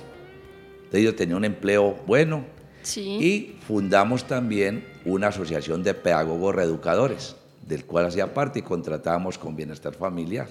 [0.79, 2.45] Entonces yo tenía un empleo bueno
[2.83, 3.03] Sí.
[3.21, 7.35] y fundamos también una asociación de pedagogos reeducadores,
[7.67, 10.47] del cual hacía parte y contratábamos con bienestar familiar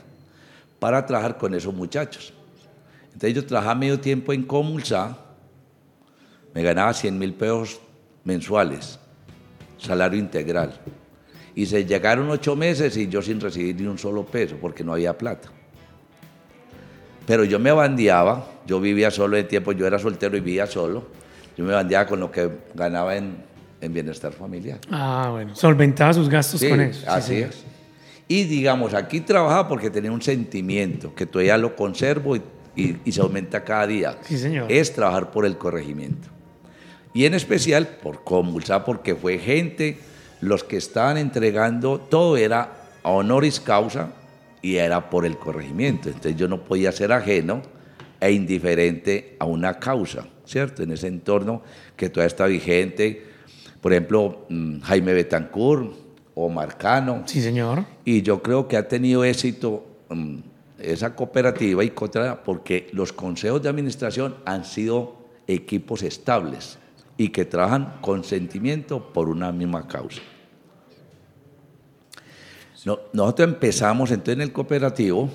[0.80, 2.34] para trabajar con esos muchachos.
[3.06, 5.17] Entonces yo trabajaba medio tiempo en Comulsa,
[6.54, 7.80] me ganaba 100 mil pesos
[8.25, 8.99] mensuales,
[9.78, 10.78] salario integral.
[11.56, 14.94] Y se llegaron ocho meses y yo sin recibir ni un solo peso porque no
[14.94, 15.50] había plata.
[17.26, 21.08] Pero yo me bandeaba, yo vivía solo en tiempo, yo era soltero y vivía solo.
[21.58, 23.38] Yo me bandeaba con lo que ganaba en,
[23.82, 24.80] en bienestar familiar.
[24.91, 25.56] Ah, bueno.
[25.56, 27.00] Solventaba sus gastos Sí, con eso.
[27.02, 27.50] Sí, así señor.
[27.50, 27.63] es.
[28.28, 32.41] Y digamos, aquí trabajaba porque tenía un sentimiento que todavía lo conservo y,
[32.76, 34.18] y- y se aumenta cada día.
[34.24, 34.70] Sí, señor.
[34.72, 36.28] Es trabajar por el corregimiento.
[37.13, 39.98] Y en especial por Comulsa, porque fue gente,
[40.41, 44.12] los que estaban entregando, todo era a honoris causa
[44.62, 46.10] y era por el corregimiento.
[46.10, 47.62] Entonces yo no podía ser ajeno
[48.19, 50.84] e indiferente a una causa, ¿cierto?
[50.84, 51.62] En ese entorno
[51.95, 53.24] que todavía está vigente.
[53.82, 55.93] Por ejemplo, mm, Jaime Betancourt
[56.34, 57.24] o Marcano.
[57.26, 57.86] Sí, señor.
[58.04, 60.38] Y yo creo que ha tenido éxito mm,
[60.80, 65.15] esa cooperativa y contra porque los consejos de administración han sido
[65.48, 66.80] equipos estables
[67.17, 70.21] y que trabajan con sentimiento por una misma causa.
[72.86, 75.30] No- nosotros empezamos entonces en el cooperativo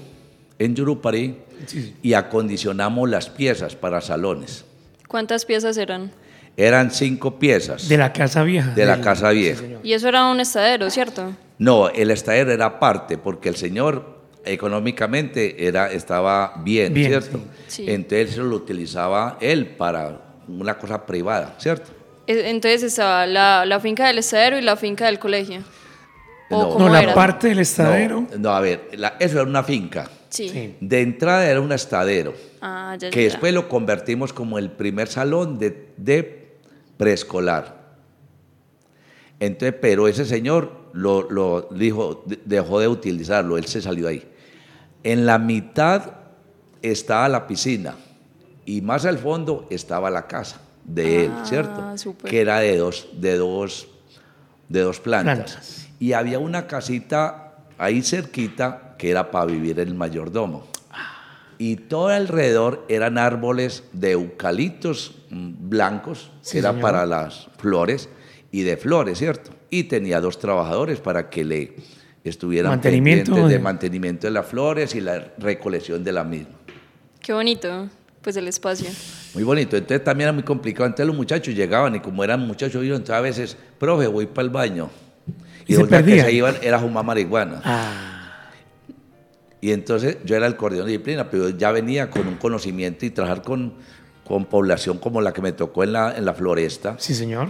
[0.58, 1.96] en Yurupari Sí, sí.
[2.02, 4.64] y acondicionamos las piezas para salones.
[5.08, 6.12] ¿Cuántas piezas eran?
[6.56, 8.70] Eran cinco piezas De la casa vieja.
[8.74, 9.62] de la casa vieja.
[9.82, 11.32] Y eso era un estadero, ¿cierto?
[11.58, 17.38] No, el estadero era parte, porque el señor económicamente era, estaba bien, Bien, ¿cierto?
[17.66, 17.84] sí.
[17.84, 17.90] Sí.
[17.90, 21.90] Entonces lo utilizaba él para una cosa privada, ¿cierto?
[22.26, 25.62] E- Entonces estaba la, la finca del estadero y la finca del colegio.
[26.50, 26.88] ¿O No.
[26.88, 28.26] la parte del estadero.
[28.32, 30.08] No, no, a ver, la- eso era una finca.
[30.30, 30.48] Sí.
[30.48, 30.76] Sí.
[30.80, 33.30] De entrada era un estadero, Ah, ya, que ya.
[33.30, 36.56] después lo convertimos como el primer salón de, de
[36.96, 37.80] preescolar.
[39.40, 44.22] Entonces, pero ese señor lo, lo dijo, de- dejó de utilizarlo, él se salió ahí.
[45.02, 46.12] En la mitad
[46.82, 47.94] estaba la piscina
[48.76, 51.98] y más al fondo estaba la casa de él, Ah, ¿cierto?
[51.98, 52.30] súper.
[52.30, 53.88] Que era de dos, de dos,
[54.68, 55.36] de dos plantas.
[55.52, 55.88] Plantas.
[55.98, 60.66] Y había una casita ahí cerquita que era para vivir el mayordomo.
[61.58, 66.82] Y todo alrededor eran árboles de eucaliptos mm, blancos, Sí, que era señor.
[66.82, 68.08] para las flores,
[68.52, 69.50] y de flores, ¿cierto?
[69.68, 71.76] Y tenía dos trabajadores para que le
[72.24, 76.54] estuvieran Mantenimiento pendientes de de- mantenimiento de las flores y la recolección de la misma.
[77.20, 77.88] Qué bonito,
[78.22, 78.88] pues el espacio.
[79.34, 79.76] Muy bonito.
[79.76, 80.86] Entonces también era muy complicado.
[80.86, 84.44] Entonces los muchachos llegaban y como eran muchachos, iban entonces a veces, profe, voy para
[84.44, 84.90] el baño.
[85.66, 87.60] Y Y, se que se iban, era fumar marihuana.
[87.64, 88.50] Ah,
[89.60, 93.10] Y entonces yo era el coordinador de disciplina, pero ya venía con un conocimiento y
[93.10, 93.74] trabajar con,
[94.26, 96.96] con población como la que me tocó en la, en la floresta.
[96.98, 97.48] sí, señor.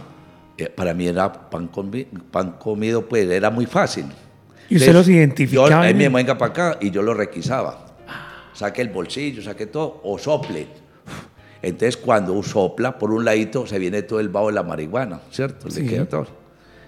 [0.59, 4.05] Eh, para mí era pan, comi- pan comido, pues era muy fácil.
[4.69, 5.69] ¿Y usted los identificaba?
[5.71, 5.99] Yo, ahí bien?
[5.99, 7.87] mismo, venga para acá, y yo lo requisaba.
[8.55, 10.67] Saque el bolsillo, saque todo, o sople.
[11.63, 15.67] Entonces, cuando sopla, por un ladito, se viene todo el vaho de la marihuana, ¿cierto?
[15.69, 15.87] Le Sí.
[15.87, 16.27] queda todo.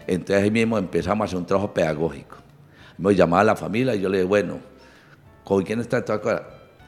[0.06, 2.36] Entonces, ahí mismo empezamos a hacer un trabajo pedagógico.
[2.98, 4.58] Me llamaba a la familia y yo le dije, bueno,
[5.44, 6.42] ¿con quién está toda cosa?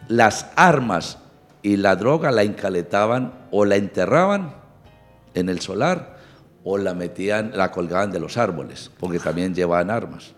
[0.08, 1.18] Las armas
[1.62, 4.54] y la droga la encaletaban o la enterraban
[5.34, 6.16] en el solar
[6.62, 10.32] o la metían, la colgaban de los árboles, porque también llevaban armas.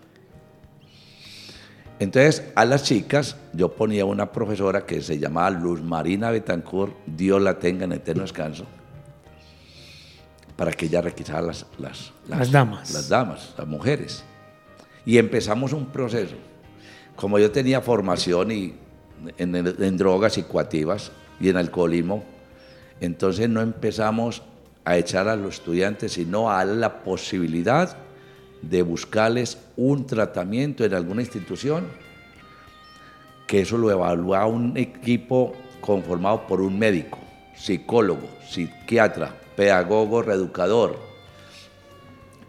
[1.99, 7.41] Entonces, a las chicas, yo ponía una profesora que se llamaba Luz Marina Betancourt, Dios
[7.41, 8.65] la tenga en eterno descanso,
[10.55, 12.91] para que ella requisara las, las, Las damas.
[12.91, 14.23] Las damas, las mujeres.
[15.05, 16.35] Y empezamos un proceso.
[17.15, 18.75] Como yo tenía formación y
[19.39, 22.23] en, en drogas psicoactivas y en alcoholismo,
[23.01, 24.43] entonces no empezamos
[24.85, 27.97] a echar a los estudiantes, sino a la posibilidad
[28.61, 31.85] de buscarles un tratamiento en alguna institución,
[33.47, 37.17] que eso lo evalúa un equipo conformado por un médico,
[37.55, 40.99] psicólogo, psiquiatra, pedagogo, reeducador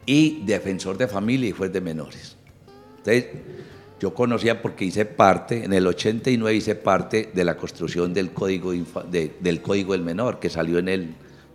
[0.05, 2.37] y defensor de familia y juez de menores.
[2.99, 3.27] Entonces,
[4.01, 8.73] yo conocía porque hice parte, en el 89 hice parte de la construcción del Código,
[8.73, 11.15] del Código del Menor, que salió en el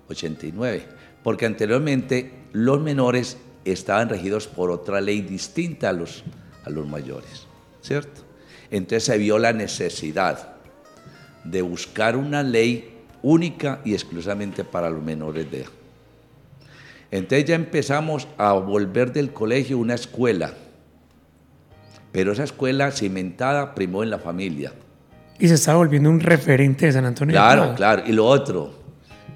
[0.10, 0.84] 89.
[1.24, 6.24] Porque anteriormente los menores estaban regidos por otra ley distinta a los,
[6.66, 7.48] a los mayores,
[7.82, 8.22] ¿cierto?
[8.72, 10.56] Entonces se vio la necesidad
[11.44, 15.70] de buscar una ley única y exclusivamente para los menores de edad.
[17.12, 20.54] Entonces ya empezamos a volver del colegio una escuela,
[22.12, 24.74] pero esa escuela cimentada primó en la familia.
[25.40, 27.34] Y se estaba volviendo un referente de San Antonio.
[27.34, 28.04] Claro, claro.
[28.06, 28.74] Y lo otro,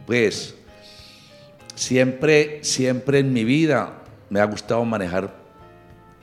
[0.05, 0.55] pues,
[1.75, 5.33] siempre, siempre en mi vida me ha gustado manejar,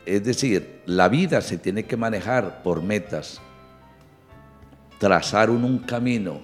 [0.06, 3.40] es decir, la vida se tiene que manejar por metas,
[4.98, 6.40] trazar un camino,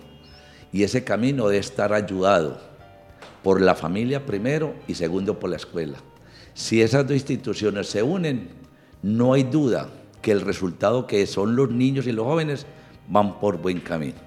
[0.73, 2.61] y ese camino debe estar ayudado
[3.43, 5.99] por la familia primero y segundo por la escuela.
[6.55, 8.51] Si esas dos instituciones se unen,
[9.03, 9.89] no hay duda
[10.21, 12.67] que el resultado que son los niños y los jóvenes
[13.09, 14.19] van por buen camino.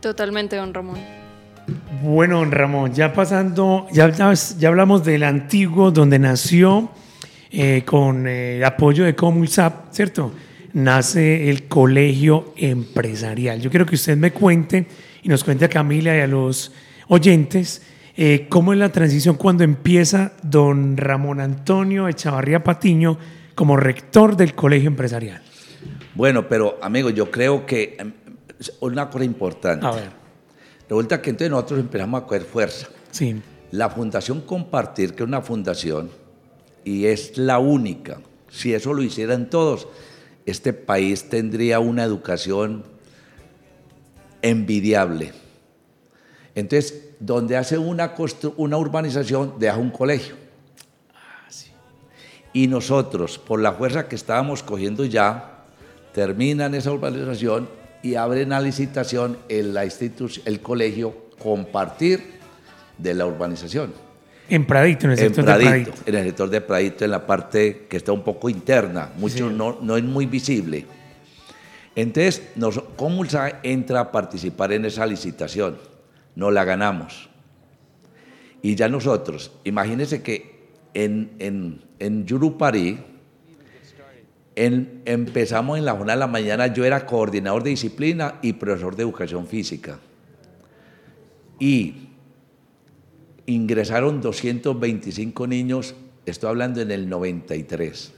[0.00, 1.21] Totalmente, don Ramón.
[2.02, 4.10] Bueno, don Ramón, ya pasando, ya,
[4.66, 6.90] hablamos del antiguo donde nació
[7.50, 10.32] eh, con eh, el apoyo de Comulsap, ¿cierto?
[10.72, 13.60] Nace el colegio empresarial.
[13.60, 14.86] Yo quiero que usted me cuente
[15.22, 16.72] y nos cuente a Camila y a los
[17.08, 17.82] oyentes
[18.16, 23.18] eh, cómo es la transición cuando empieza don Ramón Antonio Echavarría Patiño
[23.54, 25.42] como rector del colegio empresarial.
[26.14, 28.12] Bueno, pero amigo, yo creo que em,
[28.80, 29.86] una cosa importante.
[29.86, 30.21] A ver,
[30.92, 32.86] Resulta que entonces nosotros empezamos a coger fuerza.
[33.10, 36.10] sí, La Fundación Compartir, que es una fundación,
[36.84, 39.88] y es la única, si eso lo hicieran todos,
[40.44, 42.84] este país tendría una educación
[44.42, 45.32] envidiable.
[46.54, 48.14] Entonces, donde hace una,
[48.58, 50.34] una urbanización, deja un colegio.
[52.52, 55.64] Y nosotros, por la fuerza que estábamos cogiendo ya,
[56.12, 62.40] terminan esa urbanización y abren a licitación el, la el colegio compartir
[62.98, 63.92] de la urbanización.
[64.48, 66.10] en Pradito, en el En sector de Pradito, Pradito.
[66.10, 69.78] en el sector de Pradito, en la parte que está un poco interna, mucho no,
[69.80, 70.84] no es muy visible.
[71.94, 75.78] Entonces, nos, Comulsa entra a participar en esa licitación,
[76.34, 77.28] no la ganamos.
[78.62, 82.98] Y ya nosotros, imagínense que en, en, en Yurupari,
[84.54, 89.02] empezamos en la jornada de la mañana, yo era coordinador de disciplina y profesor de
[89.02, 89.98] educación física.
[91.58, 92.08] Y
[93.46, 95.94] ingresaron 225 niños,
[96.26, 98.12] estoy hablando en el 93,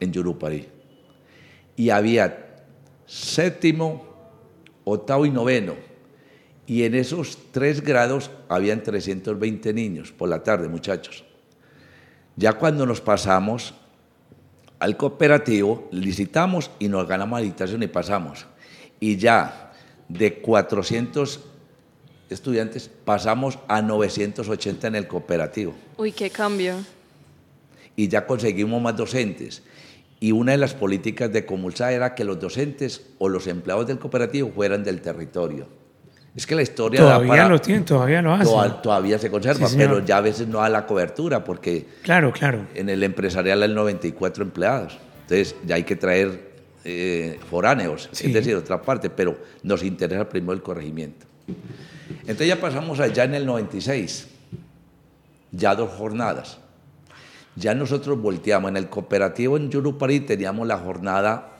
[0.00, 0.68] en Yurupari.
[1.76, 2.64] Y había
[3.06, 4.04] séptimo,
[4.84, 5.74] octavo y noveno.
[6.66, 11.24] Y en esos tres grados habían 320 niños por la tarde, muchachos.
[12.36, 13.74] Ya cuando nos pasamos
[14.82, 18.46] al cooperativo, licitamos y nos ganamos la licitación y pasamos.
[18.98, 19.72] Y ya
[20.08, 21.38] de 400
[22.28, 25.72] estudiantes pasamos a 980 en el cooperativo.
[25.98, 26.78] Uy, qué cambio.
[27.94, 29.62] Y ya conseguimos más docentes.
[30.18, 34.00] Y una de las políticas de Comulsa era que los docentes o los empleados del
[34.00, 35.68] cooperativo fueran del territorio.
[36.34, 38.46] Es que la historia da Todavía para- lo tienen, todavía lo hacen.
[38.46, 42.32] toda- todavía se conserva, Sí, pero ya a veces no da la cobertura porque Claro,
[42.32, 42.66] claro.
[42.74, 44.98] en el empresarial hay 94 empleados.
[45.22, 46.52] Entonces ya hay que traer
[46.84, 48.26] eh, foráneos, Sí.
[48.26, 51.26] es decir, otra parte, pero nos interesa primero el corregimiento.
[52.22, 54.26] Entonces ya pasamos allá en el 96,
[55.52, 56.58] ya dos jornadas.
[57.54, 58.70] Ya nosotros volteamos.
[58.70, 61.50] En el cooperativo en Yurupari teníamos la jornada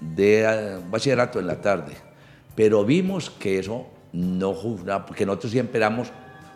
[0.00, 1.94] de eh, bachillerato en la tarde,
[2.54, 6.08] pero vimos que eso no funcionaba, porque nosotros siempre éramos,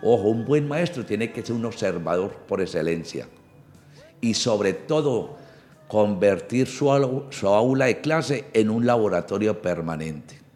[0.02, 3.28] ojo, un buen maestro tiene que ser un observador por excelencia
[4.20, 5.36] y sobre todo
[5.88, 10.46] convertir su aula de clase en un laboratorio permanente.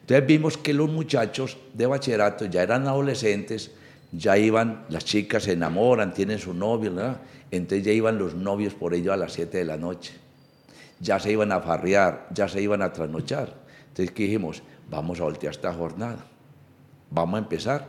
[0.00, 3.72] Entonces vimos que los muchachos de bachillerato ya eran adolescentes,
[4.12, 7.20] ya iban, las chicas se enamoran, tienen su novio, ¿verdad?
[7.50, 10.14] entonces ya iban los novios por ello a las 7 de la noche.
[11.00, 13.65] Ya se iban a farrear, ya se iban a trasnochar.
[13.96, 16.18] Entonces ¿qué dijimos, vamos a voltear esta jornada.
[17.10, 17.88] Vamos a empezar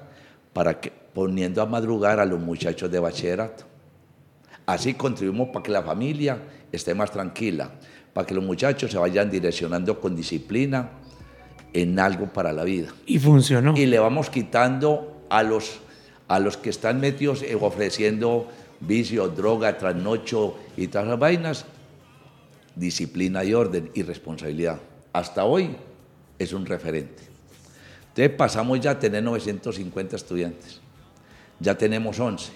[0.53, 3.65] para que, poniendo a madrugar a los muchachos de bachillerato.
[4.65, 6.37] Así contribuimos para que la familia
[6.71, 7.71] esté más tranquila,
[8.13, 10.91] para que los muchachos se vayan direccionando con disciplina
[11.73, 12.87] en algo para la vida.
[13.05, 13.75] Y funcionó.
[13.75, 15.79] Y le vamos quitando a los,
[16.29, 18.47] a los que están metidos eh, ofreciendo
[18.79, 21.65] vicio, droga, trasnocho y todas las vainas,
[22.77, 24.79] disciplina y orden y responsabilidad.
[25.11, 25.75] Hasta hoy
[26.39, 27.23] es un referente.
[28.09, 30.81] Entonces pasamos ya a tener 950 estudiantes.
[31.59, 32.51] Ya tenemos 11.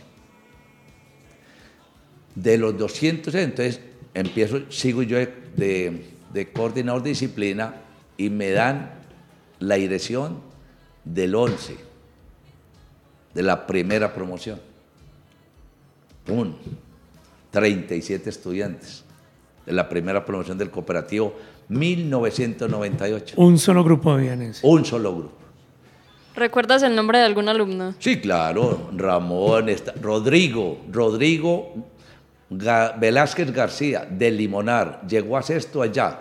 [2.35, 3.81] De los 200, entonces
[4.13, 7.75] empiezo, sigo yo de, coordinador de disciplina
[8.17, 8.91] y me dan
[9.59, 10.39] la dirección
[11.03, 11.75] del 11,
[13.33, 14.59] de la primera promoción.
[16.27, 16.55] Un
[17.51, 19.03] 37 estudiantes
[19.65, 21.35] de la primera promoción del cooperativo
[21.71, 23.35] 1998.
[23.37, 24.59] Un solo grupo de bienes.
[24.63, 25.35] Un solo grupo.
[26.35, 27.93] ¿Recuerdas el nombre de algún alumno?
[27.99, 31.73] Sí, claro, Ramón, está- Rodrigo, Rodrigo
[32.49, 36.19] Ga- Velázquez García, de Limonar, llegó a sexto allá,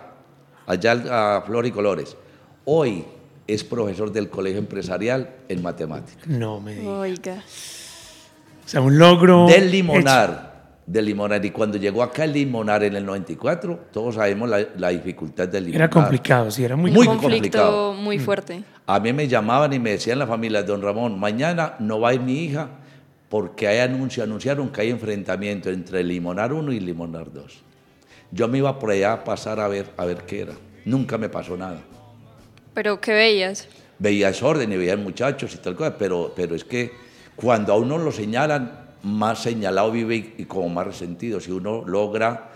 [0.65, 2.15] allá a Flor y Colores.
[2.65, 3.03] Hoy
[3.47, 6.27] es profesor del Colegio Empresarial en Matemáticas.
[6.27, 6.87] No me digas.
[6.87, 7.43] Oiga.
[8.65, 9.47] O sea, un logro.
[9.47, 10.50] Del hecho.
[10.85, 11.43] Del Limonar.
[11.45, 15.65] Y cuando llegó acá el Limonar en el 94, todos sabemos la, la dificultad del
[15.65, 15.89] Limonar.
[15.89, 17.93] Era complicado, sí, era muy, Muy conflicto complicado.
[17.93, 18.63] muy fuerte.
[18.87, 22.13] A mí me llamaban y me decían la familia, don Ramón, mañana no va a
[22.13, 22.67] ir mi hija
[23.29, 27.63] porque hay anuncio, anunciaron que hay enfrentamiento entre Limonar 1 y Limonar 2.
[28.31, 30.53] Yo me iba por allá a pasar a ver, a ver qué era.
[30.83, 31.79] Nunca me pasó nada.
[32.73, 33.67] Pero ¿qué veías?
[33.99, 36.91] Veía desorden y veía muchachos y tal cosa, pero, pero es que
[37.35, 41.39] cuando a uno lo señalan, más señalado vive y, como más resentido.
[41.39, 42.51] Si uno logra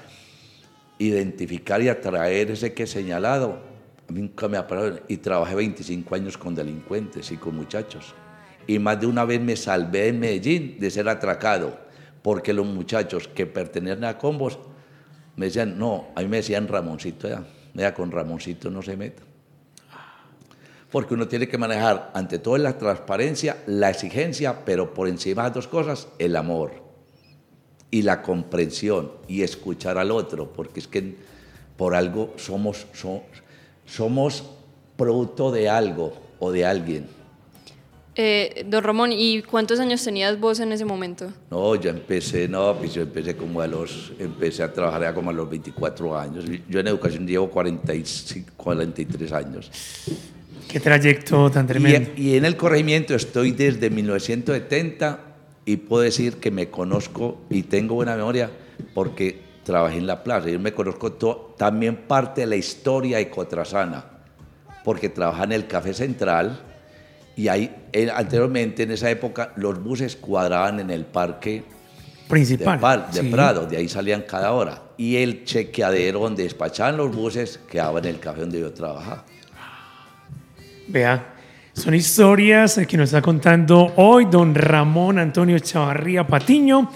[0.97, 3.59] identificar y atraer ese que es señalado,
[4.07, 4.99] a mí nunca me ha parado.
[5.07, 8.13] Y trabajé 25 años con delincuentes y con muchachos.
[8.67, 11.77] Y más de una vez me salvé en Medellín de ser atracado,
[12.21, 14.59] porque los muchachos que pertenecen a combos
[15.35, 17.43] me decían, no, a mí me decían Ramoncito, ya,
[17.73, 19.21] ya con Ramoncito no se meta
[20.91, 25.51] porque uno tiene que manejar ante todo la transparencia, la exigencia, pero por encima de
[25.51, 26.71] dos cosas, el amor
[27.91, 31.15] y la comprensión y escuchar al otro, porque es que
[31.77, 33.23] por algo somos, so-
[33.85, 34.43] somos
[34.95, 37.07] producto de algo o de alguien.
[38.17, 41.33] Eh, don Ramón, ¿y cuántos años tenías vos en ese momento?
[41.51, 45.31] No, yo empecé, no, pues yo empecé como a los, empecé a trabajar ya como
[45.31, 46.45] a los 24 años.
[46.69, 49.69] Yo en educación llevo 45, 43 años.
[50.67, 52.11] Qué trayecto tan tremendo.
[52.17, 55.19] Y, y en el corregimiento estoy desde 1970
[55.65, 58.51] y puedo decir que me conozco y tengo buena memoria
[58.93, 60.49] porque trabajé en la plaza.
[60.49, 64.05] Yo me conozco to- también parte de la historia de Cotrasana
[64.83, 66.59] porque trabajaba en el Café Central
[67.35, 72.79] y ahí eh, anteriormente en esa época los buses cuadraban en el parque de, Principal.
[72.79, 73.29] Par- de sí.
[73.29, 74.81] Prado, de ahí salían cada hora.
[74.97, 79.25] Y el chequeadero donde despachaban los buses quedaba en el café donde yo trabajaba.
[80.87, 81.33] Vea,
[81.73, 86.91] son historias que nos está contando hoy don Ramón Antonio Chavarría Patiño.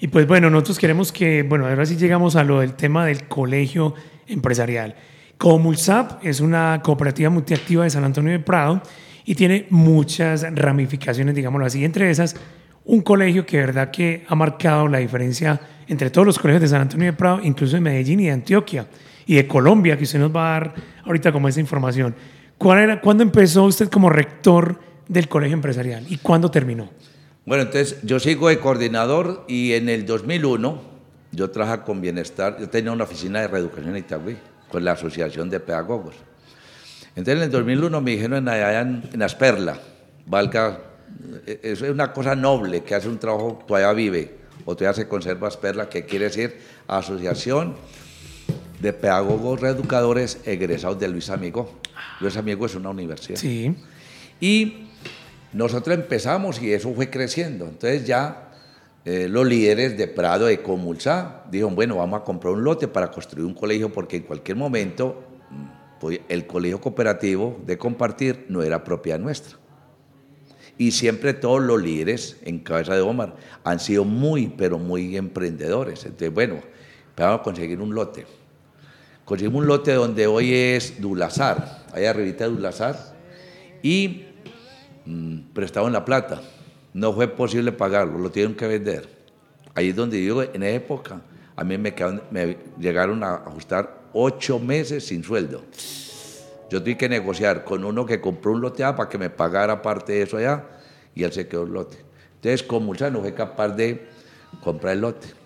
[0.00, 3.28] Y pues bueno, nosotros queremos que, bueno, ahora sí llegamos a lo del tema del
[3.28, 3.94] colegio
[4.26, 4.94] empresarial.
[5.36, 8.80] Comulsap es una cooperativa multiactiva de San Antonio de Prado
[9.26, 11.84] y tiene muchas ramificaciones, digámoslo así.
[11.84, 12.34] Entre esas,
[12.86, 16.80] un colegio que verdad que ha marcado la diferencia entre todos los colegios de San
[16.80, 18.86] Antonio de Prado, incluso de Medellín y de Antioquia
[19.26, 20.74] y de Colombia, que usted nos va a dar
[21.04, 22.14] ahorita como esa información.
[22.58, 24.78] ¿Cuál era, ¿Cuándo empezó usted como rector
[25.08, 26.90] del colegio empresarial y cuándo terminó?
[27.46, 30.80] Bueno, entonces yo sigo de coordinador y en el 2001
[31.32, 34.36] yo trabajaba con Bienestar, yo tenía una oficina de reeducación en Itagüí,
[34.70, 36.14] con la Asociación de Pedagogos.
[37.16, 39.78] Entonces en el 2001 me dijeron allá en, Asperla,
[40.26, 40.80] valga,
[41.46, 44.34] eh, eso es una cosa noble, que hace un trabajo, todavía vive,
[44.64, 47.74] o todavía se conserva Asperla, que quiere decir Asociación
[48.80, 51.70] de Pedagogos Reeducadores egresados de Luis Amigo.
[52.20, 53.38] Luis Amigo es una universidad.
[53.38, 53.74] Sí.
[54.40, 54.88] Y
[55.52, 57.66] nosotros empezamos y eso fue creciendo.
[57.66, 58.50] Entonces ya
[59.04, 63.10] eh, los líderes de Prado de Comulsa dijeron, bueno, vamos a comprar un lote para
[63.10, 68.62] construir un colegio porque en cualquier momento mm, pues, el colegio cooperativo de compartir no
[68.62, 69.58] era propiedad nuestra.
[70.76, 76.04] Y siempre todos los líderes en cabeza de Omar han sido muy, pero muy emprendedores.
[76.04, 76.60] Entonces, bueno,
[77.16, 78.26] vamos a conseguir un lote.
[79.24, 83.14] Conseguimos un lote donde hoy es Dulazar, allá arribita de Dulazar,
[83.82, 84.26] y
[85.06, 86.40] mm, en La Plata.
[86.92, 89.08] No fue posible pagarlo, lo tuvieron que vender.
[89.74, 91.20] Ahí es donde digo, en esa época,
[91.56, 91.94] a mí me,
[92.78, 95.62] llegaron a ajustar ocho meses sin sueldo.
[96.70, 100.12] Yo tuve que negociar con uno que compró un lote para que me pagara parte
[100.12, 100.64] de eso allá
[101.14, 101.98] y él se quedó el lote.
[102.36, 104.06] Entonces, como no fue capaz de
[104.62, 105.43] comprar el lote.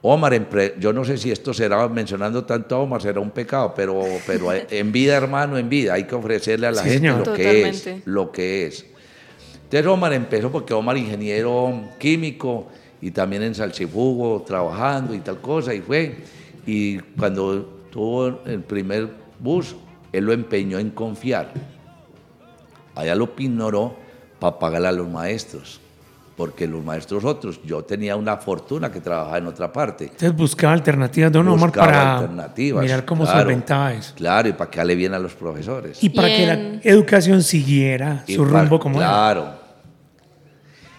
[0.00, 4.00] Omar, yo no sé si esto será, mencionando tanto a Omar, será un pecado, pero,
[4.26, 7.88] pero en vida, hermano, en vida, hay que ofrecerle a la gente lo que es.
[8.06, 8.86] Lo que es.
[9.64, 12.68] Entonces Omar empezó porque Omar ingeniero químico
[13.00, 16.16] y también en Salchifugo trabajando y tal cosa, y fue.
[16.66, 19.76] Y cuando tuvo el primer bus,
[20.12, 21.52] él lo empeñó en confiar.
[22.94, 23.96] Allá lo ignoró
[24.38, 25.80] para pagarle a los maestros,
[26.38, 30.04] porque los maestros otros, yo tenía una fortuna que trabajaba en otra parte.
[30.04, 32.28] Entonces buscaba alternativas, don Omar, para
[32.80, 34.14] mirar cómo se solventaba eso.
[34.14, 36.00] Claro, y para que le bien a los profesores.
[36.00, 39.52] Y para que la educación siguiera su rumbo como Claro.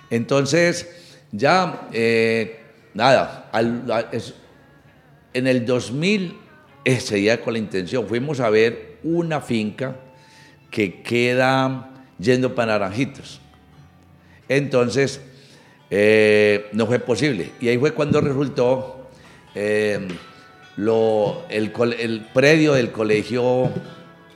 [0.10, 0.90] Entonces,
[1.32, 2.60] ya, eh,
[2.94, 3.50] nada,
[5.34, 6.38] en el 2000
[6.84, 9.96] eh, seguía con la intención, fuimos a ver una finca
[10.70, 13.40] que queda yendo para Naranjitos.
[14.50, 15.22] Entonces,
[15.90, 17.52] eh, no fue posible.
[17.60, 19.10] Y ahí fue cuando resultó
[19.56, 20.08] eh,
[20.78, 21.72] lo, el,
[22.34, 23.70] predio del colegio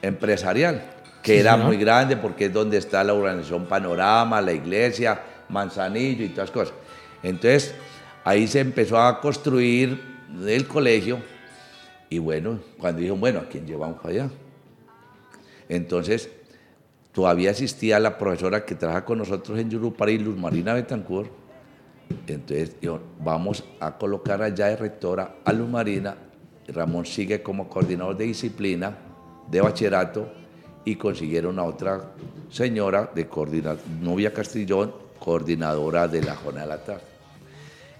[0.02, 0.84] empresarial,
[1.22, 6.30] que era muy grande porque es donde está la organización Panorama, la iglesia, Manzanillo y
[6.30, 6.74] todas cosas.
[7.22, 7.74] Entonces,
[8.24, 10.02] ahí se empezó a construir
[10.46, 11.20] el colegio
[12.10, 14.30] y bueno, cuando dijeron, bueno, ¿a quién llevamos allá?
[15.70, 16.30] Entonces,
[17.12, 21.43] todavía asistía la profesora que trabaja con nosotros en Yurupari, Luz Marina Betancourt.
[22.28, 22.76] Entonces,
[23.20, 26.16] vamos a colocar allá de rectora a Luz Marina.
[26.68, 28.98] Ramón sigue como coordinador de disciplina
[29.50, 30.32] de bachillerato
[30.86, 32.14] y consiguieron a otra
[32.50, 33.28] señora de
[34.02, 37.04] Novia Castrillón, coordinadora de la jornada de la tarde.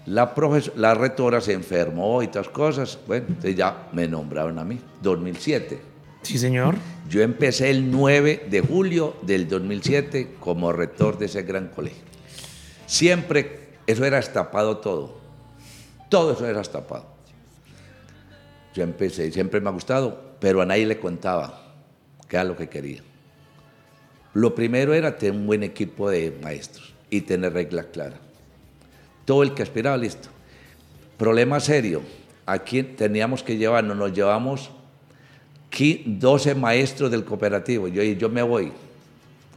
[0.06, 0.34] La,
[0.76, 2.98] la rectora se enfermó y otras cosas.
[3.06, 5.80] Bueno, entonces ya me nombraron a mí, 2007.
[6.22, 6.74] Sí, señor.
[7.08, 12.02] Yo empecé el 9 de julio del 2007 como rector de ese gran colegio.
[12.86, 15.16] Siempre eso era estapado todo.
[16.08, 17.06] Todo eso era estapado.
[18.74, 21.62] Yo empecé, siempre me ha gustado, pero a nadie le contaba
[22.28, 23.02] qué era lo que quería.
[24.32, 28.18] Lo primero era tener un buen equipo de maestros y tener reglas claras.
[29.24, 30.28] Todo el que aspiraba, listo.
[31.16, 32.02] Problema serio.
[32.46, 34.70] Aquí teníamos que llevarnos, nos llevamos
[36.06, 37.88] 12 maestros del cooperativo.
[37.88, 38.72] Yo, yo me voy.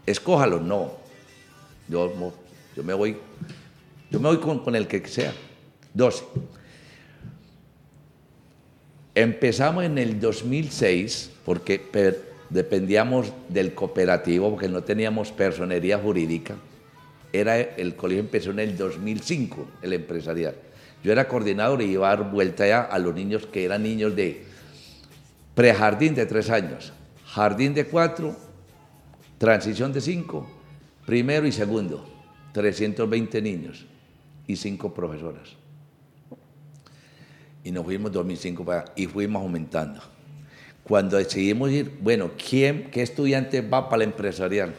[0.06, 0.94] Escójalo, no.
[1.88, 2.34] Yo,
[2.76, 3.18] yo me voy.
[4.10, 5.34] Yo me voy con, con el que sea.
[5.94, 6.26] 12.
[9.16, 11.82] Empezamos en el 2006 porque
[12.50, 16.56] dependíamos del cooperativo porque no teníamos personería jurídica.
[17.34, 20.56] Era, el colegio empezó en el 2005, el empresarial.
[21.04, 24.16] Yo era coordinador y iba a dar vuelta ya a los niños que eran niños
[24.16, 24.44] de
[25.54, 26.94] prejardín de tres años,
[27.26, 28.36] jardín de cuatro,
[29.38, 30.48] transición de cinco,
[31.06, 32.08] primero y segundo,
[32.54, 33.86] 320 niños
[34.48, 35.50] y cinco profesoras.
[37.64, 40.02] Y nos fuimos 2005 para y fuimos aumentando.
[40.84, 44.74] Cuando decidimos ir, bueno, ¿quién, qué estudiante va para la empresarial?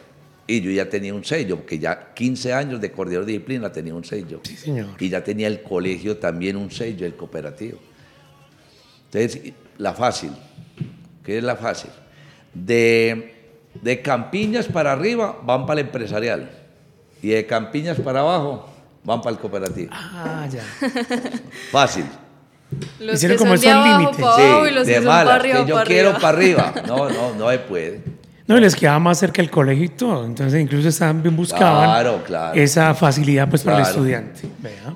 [0.47, 3.95] Y yo ya tenía un sello, porque ya 15 años de coordinador de disciplina tenía
[3.95, 4.41] un sello.
[4.43, 4.87] Sí, señor.
[4.99, 7.79] Y ya tenía el colegio también un sello, el cooperativo.
[9.05, 10.31] Entonces, la fácil,
[11.23, 11.91] que es la fácil.
[12.55, 13.35] De,
[13.83, 16.51] de Campiñas para arriba van para el empresarial
[17.21, 18.78] y de Campiñas para abajo
[19.09, 19.91] van para el cooperativo.
[19.93, 20.63] Ah, ya.
[21.73, 22.05] Fácil.
[23.01, 24.17] Los Hicieron como son límites.
[24.37, 26.75] Sí, los de malas, que yo quiero para arriba.
[26.87, 28.19] No, no, no se puede.
[28.47, 30.25] No, y les quedaba más cerca el colegio y todo.
[30.25, 32.07] Entonces, incluso estaban bien buscaban
[32.55, 34.43] esa facilidad pues, para el estudiante.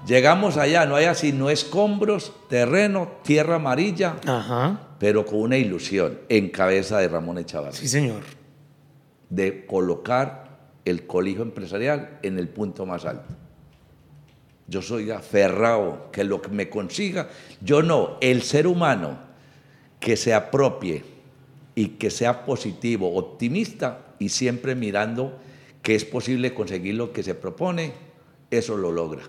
[0.07, 4.15] Llegamos allá, no hay así, no escombros, terreno, tierra amarilla.
[4.27, 7.77] Ajá pero con una ilusión en cabeza de Ramón Echavarri.
[7.77, 8.23] Sí, señor.
[9.31, 13.35] De colocar el colegio empresarial en el punto más alto.
[14.69, 17.29] Yo soy aferrado que lo que me consiga,
[17.61, 19.19] yo no, el ser humano
[20.01, 21.05] que se apropie
[21.75, 25.39] y que sea positivo, optimista y siempre mirando
[25.83, 27.93] que es posible conseguir lo que se propone,
[28.51, 29.23] eso lo logra.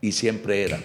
[0.00, 0.78] Y siempre era.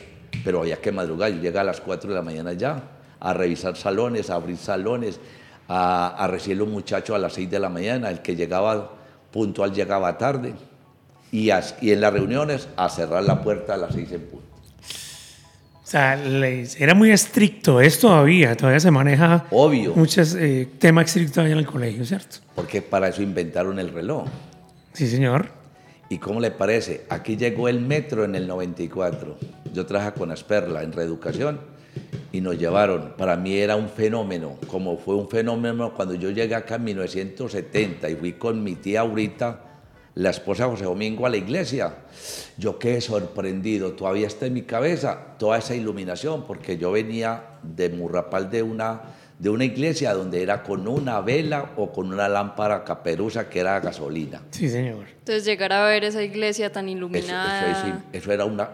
[0.44, 1.32] Pero había que madrugar.
[1.32, 5.20] Yo llegaba a las 4 de la mañana ya a revisar salones, a abrir salones,
[5.68, 8.10] a, a recibir a los muchachos a las 6 de la mañana.
[8.10, 8.92] El que llegaba
[9.32, 10.54] puntual llegaba tarde.
[11.34, 14.46] Y, as- y en las reuniones a cerrar la puerta a las 6 en punto.
[15.84, 16.14] O sea,
[16.80, 19.94] era muy estricto, es todavía, todavía se maneja Obvio.
[19.96, 22.38] muchos eh, temas estrictos allá en el colegio, ¿cierto?
[22.56, 24.26] Porque para eso inventaron el reloj.
[24.94, 25.48] Sí, señor.
[26.10, 27.06] ¿Y cómo le parece?
[27.10, 29.38] Aquí llegó el metro en el 94.
[29.74, 31.60] Yo trabajé con Asperla en reeducación
[32.32, 33.14] y nos llevaron.
[33.18, 38.10] Para mí era un fenómeno, como fue un fenómeno cuando yo llegué acá en 1970
[38.10, 39.73] y fui con mi tía Aurita,
[40.16, 41.96] la esposa de José Domingo, a la iglesia.
[42.58, 47.90] Yo quedé sorprendido, todavía está en mi cabeza toda esa iluminación, porque yo venía de
[47.90, 49.02] Murrapal de una,
[49.40, 53.80] de una iglesia donde era con una vela o con una lámpara caperuza que era
[53.80, 54.42] gasolina.
[54.52, 55.06] Sí, señor.
[55.18, 57.72] Entonces llegar a ver esa iglesia tan Eso, iluminada.
[57.72, 58.70] eso- eso- eso era una...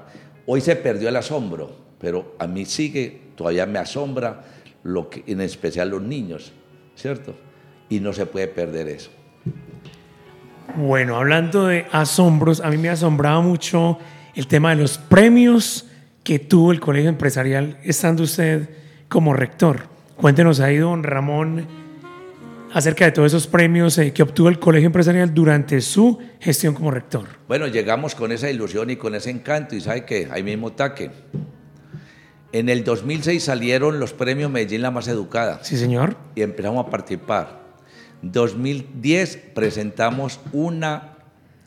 [0.45, 4.41] Hoy se perdió el asombro, pero a mí sigue, todavía me asombra,
[4.83, 6.51] lo que, en especial los niños,
[6.95, 7.35] ¿cierto?
[7.87, 9.11] Y no se puede perder eso.
[10.75, 13.97] Bueno, hablando de asombros, a mí me asombraba mucho
[14.35, 15.87] el tema de los premios
[16.23, 18.69] que tuvo el colegio empresarial estando usted
[19.07, 19.87] como rector.
[20.15, 21.65] Cuéntenos ahí, don Ramón,
[22.73, 26.91] acerca de todos esos premios eh, que obtuvo el colegio empresarial durante su gestión como
[26.91, 27.25] rector.
[27.47, 30.27] Bueno, llegamos con esa ilusión y con ese encanto y ¿sabe qué?
[30.31, 31.11] Ahí mismo taque.
[32.51, 36.15] En el 2006 salieron los premios Medellín la más educada Sí, señor.
[36.35, 37.58] y empezamos a participar.
[38.21, 41.17] 2010 presentamos una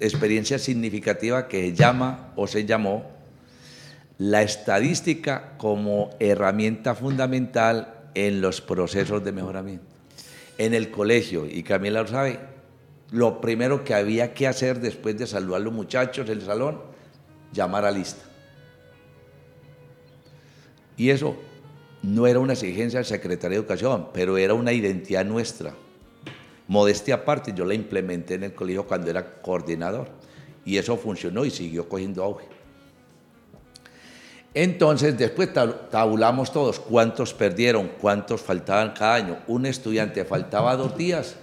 [0.01, 3.11] experiencia significativa que se llama o se llamó
[4.19, 9.87] la estadística como herramienta fundamental en los procesos de mejoramiento.
[10.59, 12.39] En el colegio, y Camila lo sabe,
[13.11, 16.81] lo primero que había que hacer después de saludar a los muchachos en el salón,
[17.53, 18.23] llamar a lista.
[20.97, 21.37] Y eso
[22.03, 25.75] no era una exigencia del secretario de Educación, pero era una identidad nuestra.
[26.69, 30.09] Modestia aparte, yo la implementé en el colegio cuando era coordinador.
[30.65, 32.47] Y eso funcionó y siguió cogiendo auge.
[34.55, 39.39] Entonces, después tab- tabulamos todos cuántos perdieron, cuántos faltaban cada año.
[39.47, 41.37] Un estudiante faltaba dos días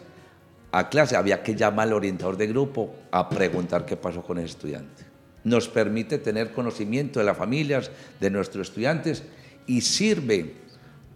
[0.71, 4.49] a clase, había que llamar al orientador de grupo a preguntar qué pasó con ese
[4.49, 5.03] estudiante.
[5.43, 7.89] Nos permite tener conocimiento de las familias,
[8.19, 9.23] de nuestros estudiantes
[9.65, 10.53] y sirve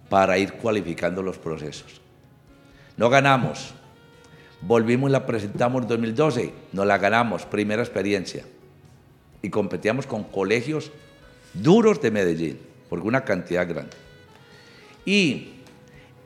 [0.09, 2.01] para ir cualificando los procesos.
[2.97, 3.75] No ganamos.
[4.65, 6.53] Volvimos y la presentamos en 2012.
[6.71, 7.45] No la ganamos.
[7.45, 8.45] Primera experiencia.
[9.41, 10.91] Y competíamos con colegios
[11.53, 12.59] duros de Medellín,
[12.89, 13.95] porque una cantidad grande.
[15.05, 15.49] Y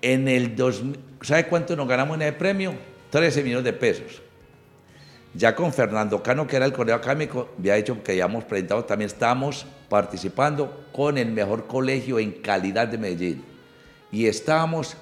[0.01, 2.73] en el 2000, ¿sabe cuánto nos ganamos en ese premio?
[3.09, 4.21] 13 millones de pesos.
[5.33, 9.07] Ya con Fernando Cano, que era el colegio académico, había dicho que habíamos presentado, también
[9.07, 13.43] estábamos participando con el mejor colegio en calidad de Medellín.
[14.11, 14.95] Y estábamos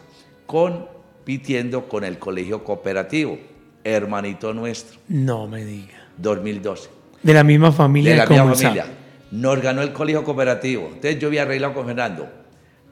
[1.26, 3.40] compitiendo con el colegio cooperativo,
[3.84, 6.06] hermanito nuestro, No me diga.
[6.18, 6.88] 2012
[7.24, 8.12] De la misma familia.
[8.12, 8.80] de la misma sabe.
[8.82, 8.86] familia.
[9.32, 10.84] Nos ganó el colegio cooperativo.
[10.86, 12.30] Entonces yo había arreglado con Fernando.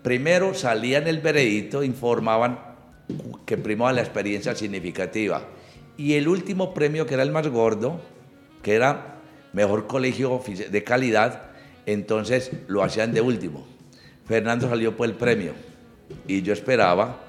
[0.02, 2.60] Primero salía en el veredito, informaban
[3.46, 5.44] que primaba la experiencia significativa.
[5.96, 8.02] Y el último premio, que era el más gordo,
[8.64, 9.18] que era
[9.54, 11.52] mejor colegio de calidad,
[11.86, 13.64] entonces lo hacían de último.
[14.26, 15.54] Fernando salió por el premio.
[16.28, 17.20] Y yo esperaba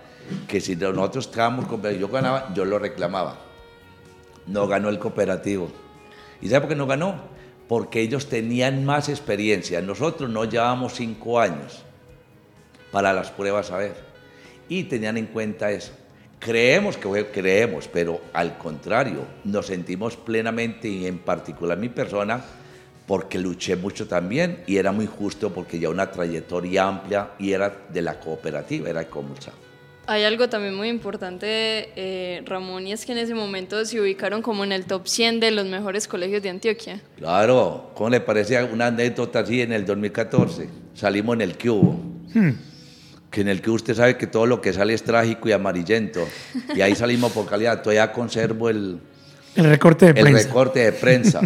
[0.48, 1.66] que si nosotros estábamos
[1.98, 3.38] yo ganaba, yo lo reclamaba.
[4.46, 5.70] No ganó el cooperativo.
[6.40, 7.20] ¿Y sabe por qué no ganó?
[7.68, 9.80] Porque ellos tenían más experiencia.
[9.80, 11.82] Nosotros no llevábamos cinco años
[12.90, 13.94] para las pruebas a ver.
[14.68, 15.92] Y tenían en cuenta eso.
[16.38, 22.42] Creemos que fue- creemos, pero al contrario, nos sentimos plenamente y en particular mi persona
[23.06, 27.74] porque luché mucho también y era muy justo porque ya una trayectoria amplia y era
[27.88, 29.52] de la cooperativa, era de Comulsa.
[30.06, 34.42] Hay algo también muy importante, eh, Ramón, y es que en ese momento se ubicaron
[34.42, 37.00] como en el top 100 de los mejores colegios de Antioquia.
[37.16, 40.68] Claro, ¿cómo le parece una anécdota así en el 2014?
[40.94, 41.98] Salimos en el cubo.
[43.30, 46.26] Que en el que usted sabe que todo lo que sale es trágico y amarillento.
[46.74, 47.82] Y ahí salimos por calidad.
[47.82, 49.00] Todavía conservo el,
[49.56, 50.46] El recorte de el prensa.
[50.48, 51.40] recorte de prensa.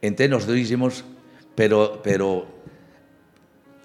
[0.00, 1.04] Entonces nosotros hicimos,
[1.54, 2.46] pero, pero,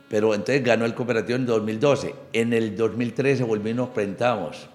[0.09, 2.15] pero entonces ganó el cooperativo en 2012.
[2.33, 4.67] En el 2013 volvimos nos presentamos.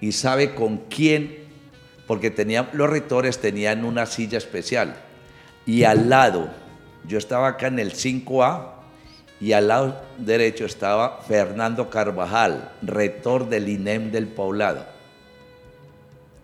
[0.00, 1.46] ¿Y sabe con quién?
[2.06, 2.32] Porque
[2.72, 4.96] los rectores tenían una silla especial.
[5.64, 6.50] Y al lado,
[7.06, 8.76] yo estaba acá en el 5A,
[9.40, 14.95] y al lado derecho estaba Fernando Carvajal, rector del INEM del Poblado.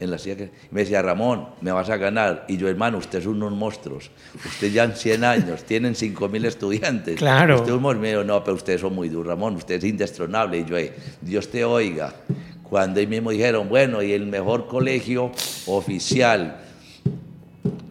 [0.03, 0.51] En la silla que...
[0.71, 2.45] Me decía, Ramón, me vas a ganar.
[2.49, 4.11] Y yo, hermano, ustedes son unos monstruos.
[4.45, 7.17] Ustedes ya en 100 años, tienen 5.000 estudiantes.
[7.17, 7.57] Claro.
[7.57, 8.25] Usted es un monstruo.
[8.25, 10.59] no, pero ustedes son muy duros, Ramón, usted es indestronable.
[10.59, 12.15] Y yo, "Eh, Dios te oiga.
[12.63, 15.31] Cuando ahí mismo dijeron, bueno, y el mejor colegio
[15.67, 16.57] oficial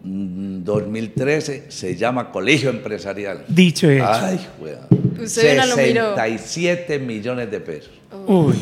[0.04, 3.44] mm, 2013 se llama Colegio Empresarial.
[3.48, 4.04] Dicho hecho.
[4.08, 5.22] Ay, weón.
[5.22, 6.14] Usted bien lo miró.
[6.16, 7.92] 67 millones de pesos.
[8.26, 8.56] Uy,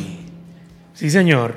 [0.94, 1.54] sí señor.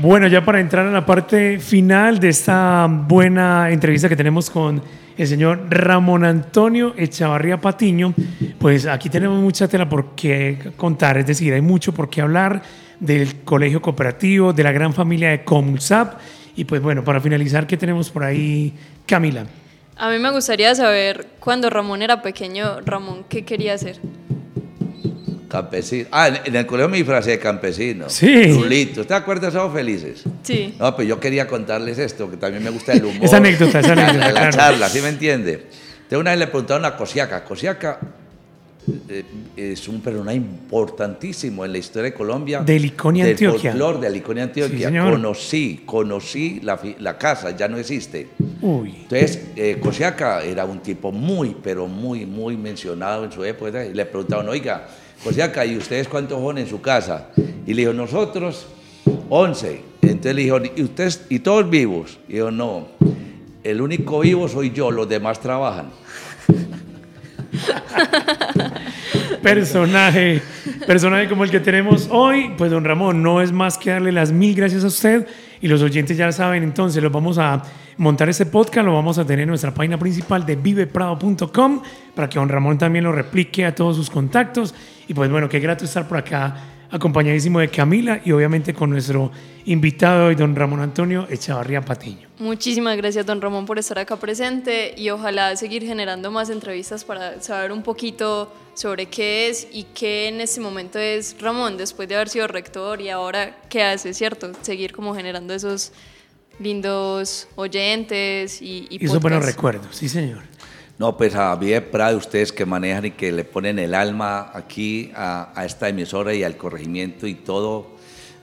[0.00, 4.82] Bueno, ya para entrar a la parte final de esta buena entrevista que tenemos con
[5.16, 8.12] el señor Ramón Antonio Echavarría Patiño,
[8.58, 12.60] pues aquí tenemos mucha tela por qué contar, es decir, hay mucho por qué hablar
[12.98, 16.18] del colegio cooperativo, de la gran familia de Comsap,
[16.56, 18.74] y pues bueno, para finalizar, ¿qué tenemos por ahí,
[19.06, 19.46] Camila?
[19.96, 24.00] A mí me gustaría saber, cuando Ramón era pequeño, Ramón, ¿qué quería hacer?
[25.54, 26.08] Campesino.
[26.10, 28.08] Ah, en, en el colegio me disfracé de campesino.
[28.10, 28.52] Sí.
[28.52, 29.06] Rulito.
[29.06, 30.24] ¿Te acuerdas de Somos Felices?
[30.42, 30.74] Sí.
[30.78, 33.24] No, pues yo quería contarles esto, que también me gusta el humor.
[33.24, 34.56] Esa anécdota, esa La- anécdota, La, claro.
[34.56, 35.52] charla, ¿sí me entiende?
[35.52, 37.44] Entonces una vez le preguntaron a Cosiaca.
[37.44, 37.98] Cosiaca
[39.08, 39.24] eh,
[39.56, 42.60] es un personaje importantísimo en la historia de Colombia.
[42.60, 43.70] De Liconia, del Antioquia.
[43.70, 44.88] folclor de Liconia, Antioquia.
[44.88, 45.12] señor.
[45.12, 48.28] conocí, conocí la, la casa, ya no existe.
[48.60, 53.84] Uy, Entonces, eh, Cosiaca era un tipo muy, pero muy, muy mencionado en su época.
[53.84, 54.86] Y le preguntaban, oiga,
[55.22, 57.28] Cosiaca, ¿y ustedes cuántos son en su casa?
[57.66, 58.66] Y le dijo, nosotros,
[59.28, 59.80] 11.
[60.02, 62.18] Entonces le dijo, ¿y ustedes, y todos vivos?
[62.28, 62.88] Y dijo, no,
[63.62, 65.90] el único vivo soy yo, los demás trabajan.
[69.42, 70.42] personaje,
[70.86, 74.32] personaje como el que tenemos hoy, pues don Ramón, no es más que darle las
[74.32, 75.26] mil gracias a usted
[75.60, 77.62] y los oyentes ya saben, entonces los vamos a
[77.96, 81.82] montar este podcast, lo vamos a tener en nuestra página principal de viveprado.com
[82.14, 84.74] para que don Ramón también lo replique a todos sus contactos
[85.08, 86.56] y pues bueno, qué grato estar por acá
[86.90, 89.32] acompañadísimo de Camila y obviamente con nuestro
[89.64, 92.28] invitado hoy, don Ramón Antonio Echavarría Patiño.
[92.38, 97.40] Muchísimas gracias, don Ramón, por estar acá presente y ojalá seguir generando más entrevistas para
[97.40, 102.14] saber un poquito sobre qué es y qué en este momento es Ramón, después de
[102.14, 104.52] haber sido rector y ahora qué hace, ¿cierto?
[104.62, 105.92] Seguir como generando esos
[106.58, 110.42] lindos oyentes y, y Y esos buenos recuerdos, sí señor.
[110.98, 115.10] No, pues a Vive Prado, ustedes que manejan y que le ponen el alma aquí
[115.16, 117.96] a, a esta emisora y al corregimiento y todo,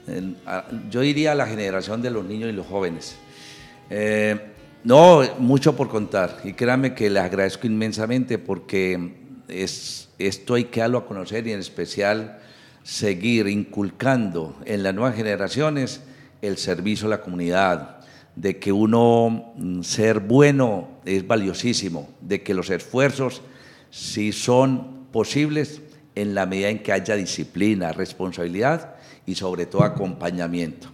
[0.07, 3.16] eh, a- yo diría a la generación de los niños y los jóvenes.
[3.89, 4.38] Eh,
[4.84, 9.14] no, mucho por contar y créanme que les agradezco inmensamente porque
[9.47, 12.39] es, esto hay que darlo a conocer y en especial
[12.84, 16.01] seguir inculcando en las nuevas generaciones
[16.41, 18.01] el servicio a la comunidad,
[18.36, 23.42] de que uno mm, ser bueno es valiosísimo, de que los esfuerzos
[23.90, 25.82] sí son posibles
[26.16, 30.90] en la medida en que haya disciplina, responsabilidad y sobre todo acompañamiento.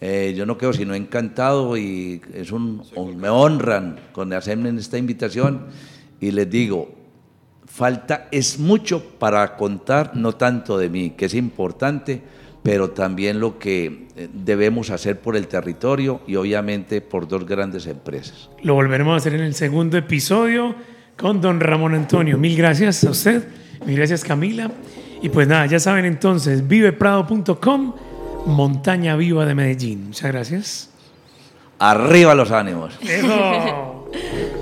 [0.00, 2.82] Eh, yo no quedo sino encantado y es un,
[3.16, 5.66] me honran con hacerme esta invitación
[6.20, 6.92] y les digo,
[7.66, 12.20] falta es mucho para contar, no tanto de mí, que es importante,
[12.62, 17.86] pero también lo que eh, debemos hacer por el territorio y obviamente por dos grandes
[17.86, 18.50] empresas.
[18.62, 20.74] Lo volveremos a hacer en el segundo episodio
[21.16, 22.38] con don Ramón Antonio.
[22.38, 23.44] Mil gracias a usted,
[23.84, 24.70] mil gracias Camila.
[25.20, 27.94] Y pues nada, ya saben entonces, viveprado.com,
[28.46, 30.06] Montaña Viva de Medellín.
[30.06, 30.90] Muchas gracias.
[31.78, 32.98] Arriba los ánimos.
[33.02, 34.10] Eso.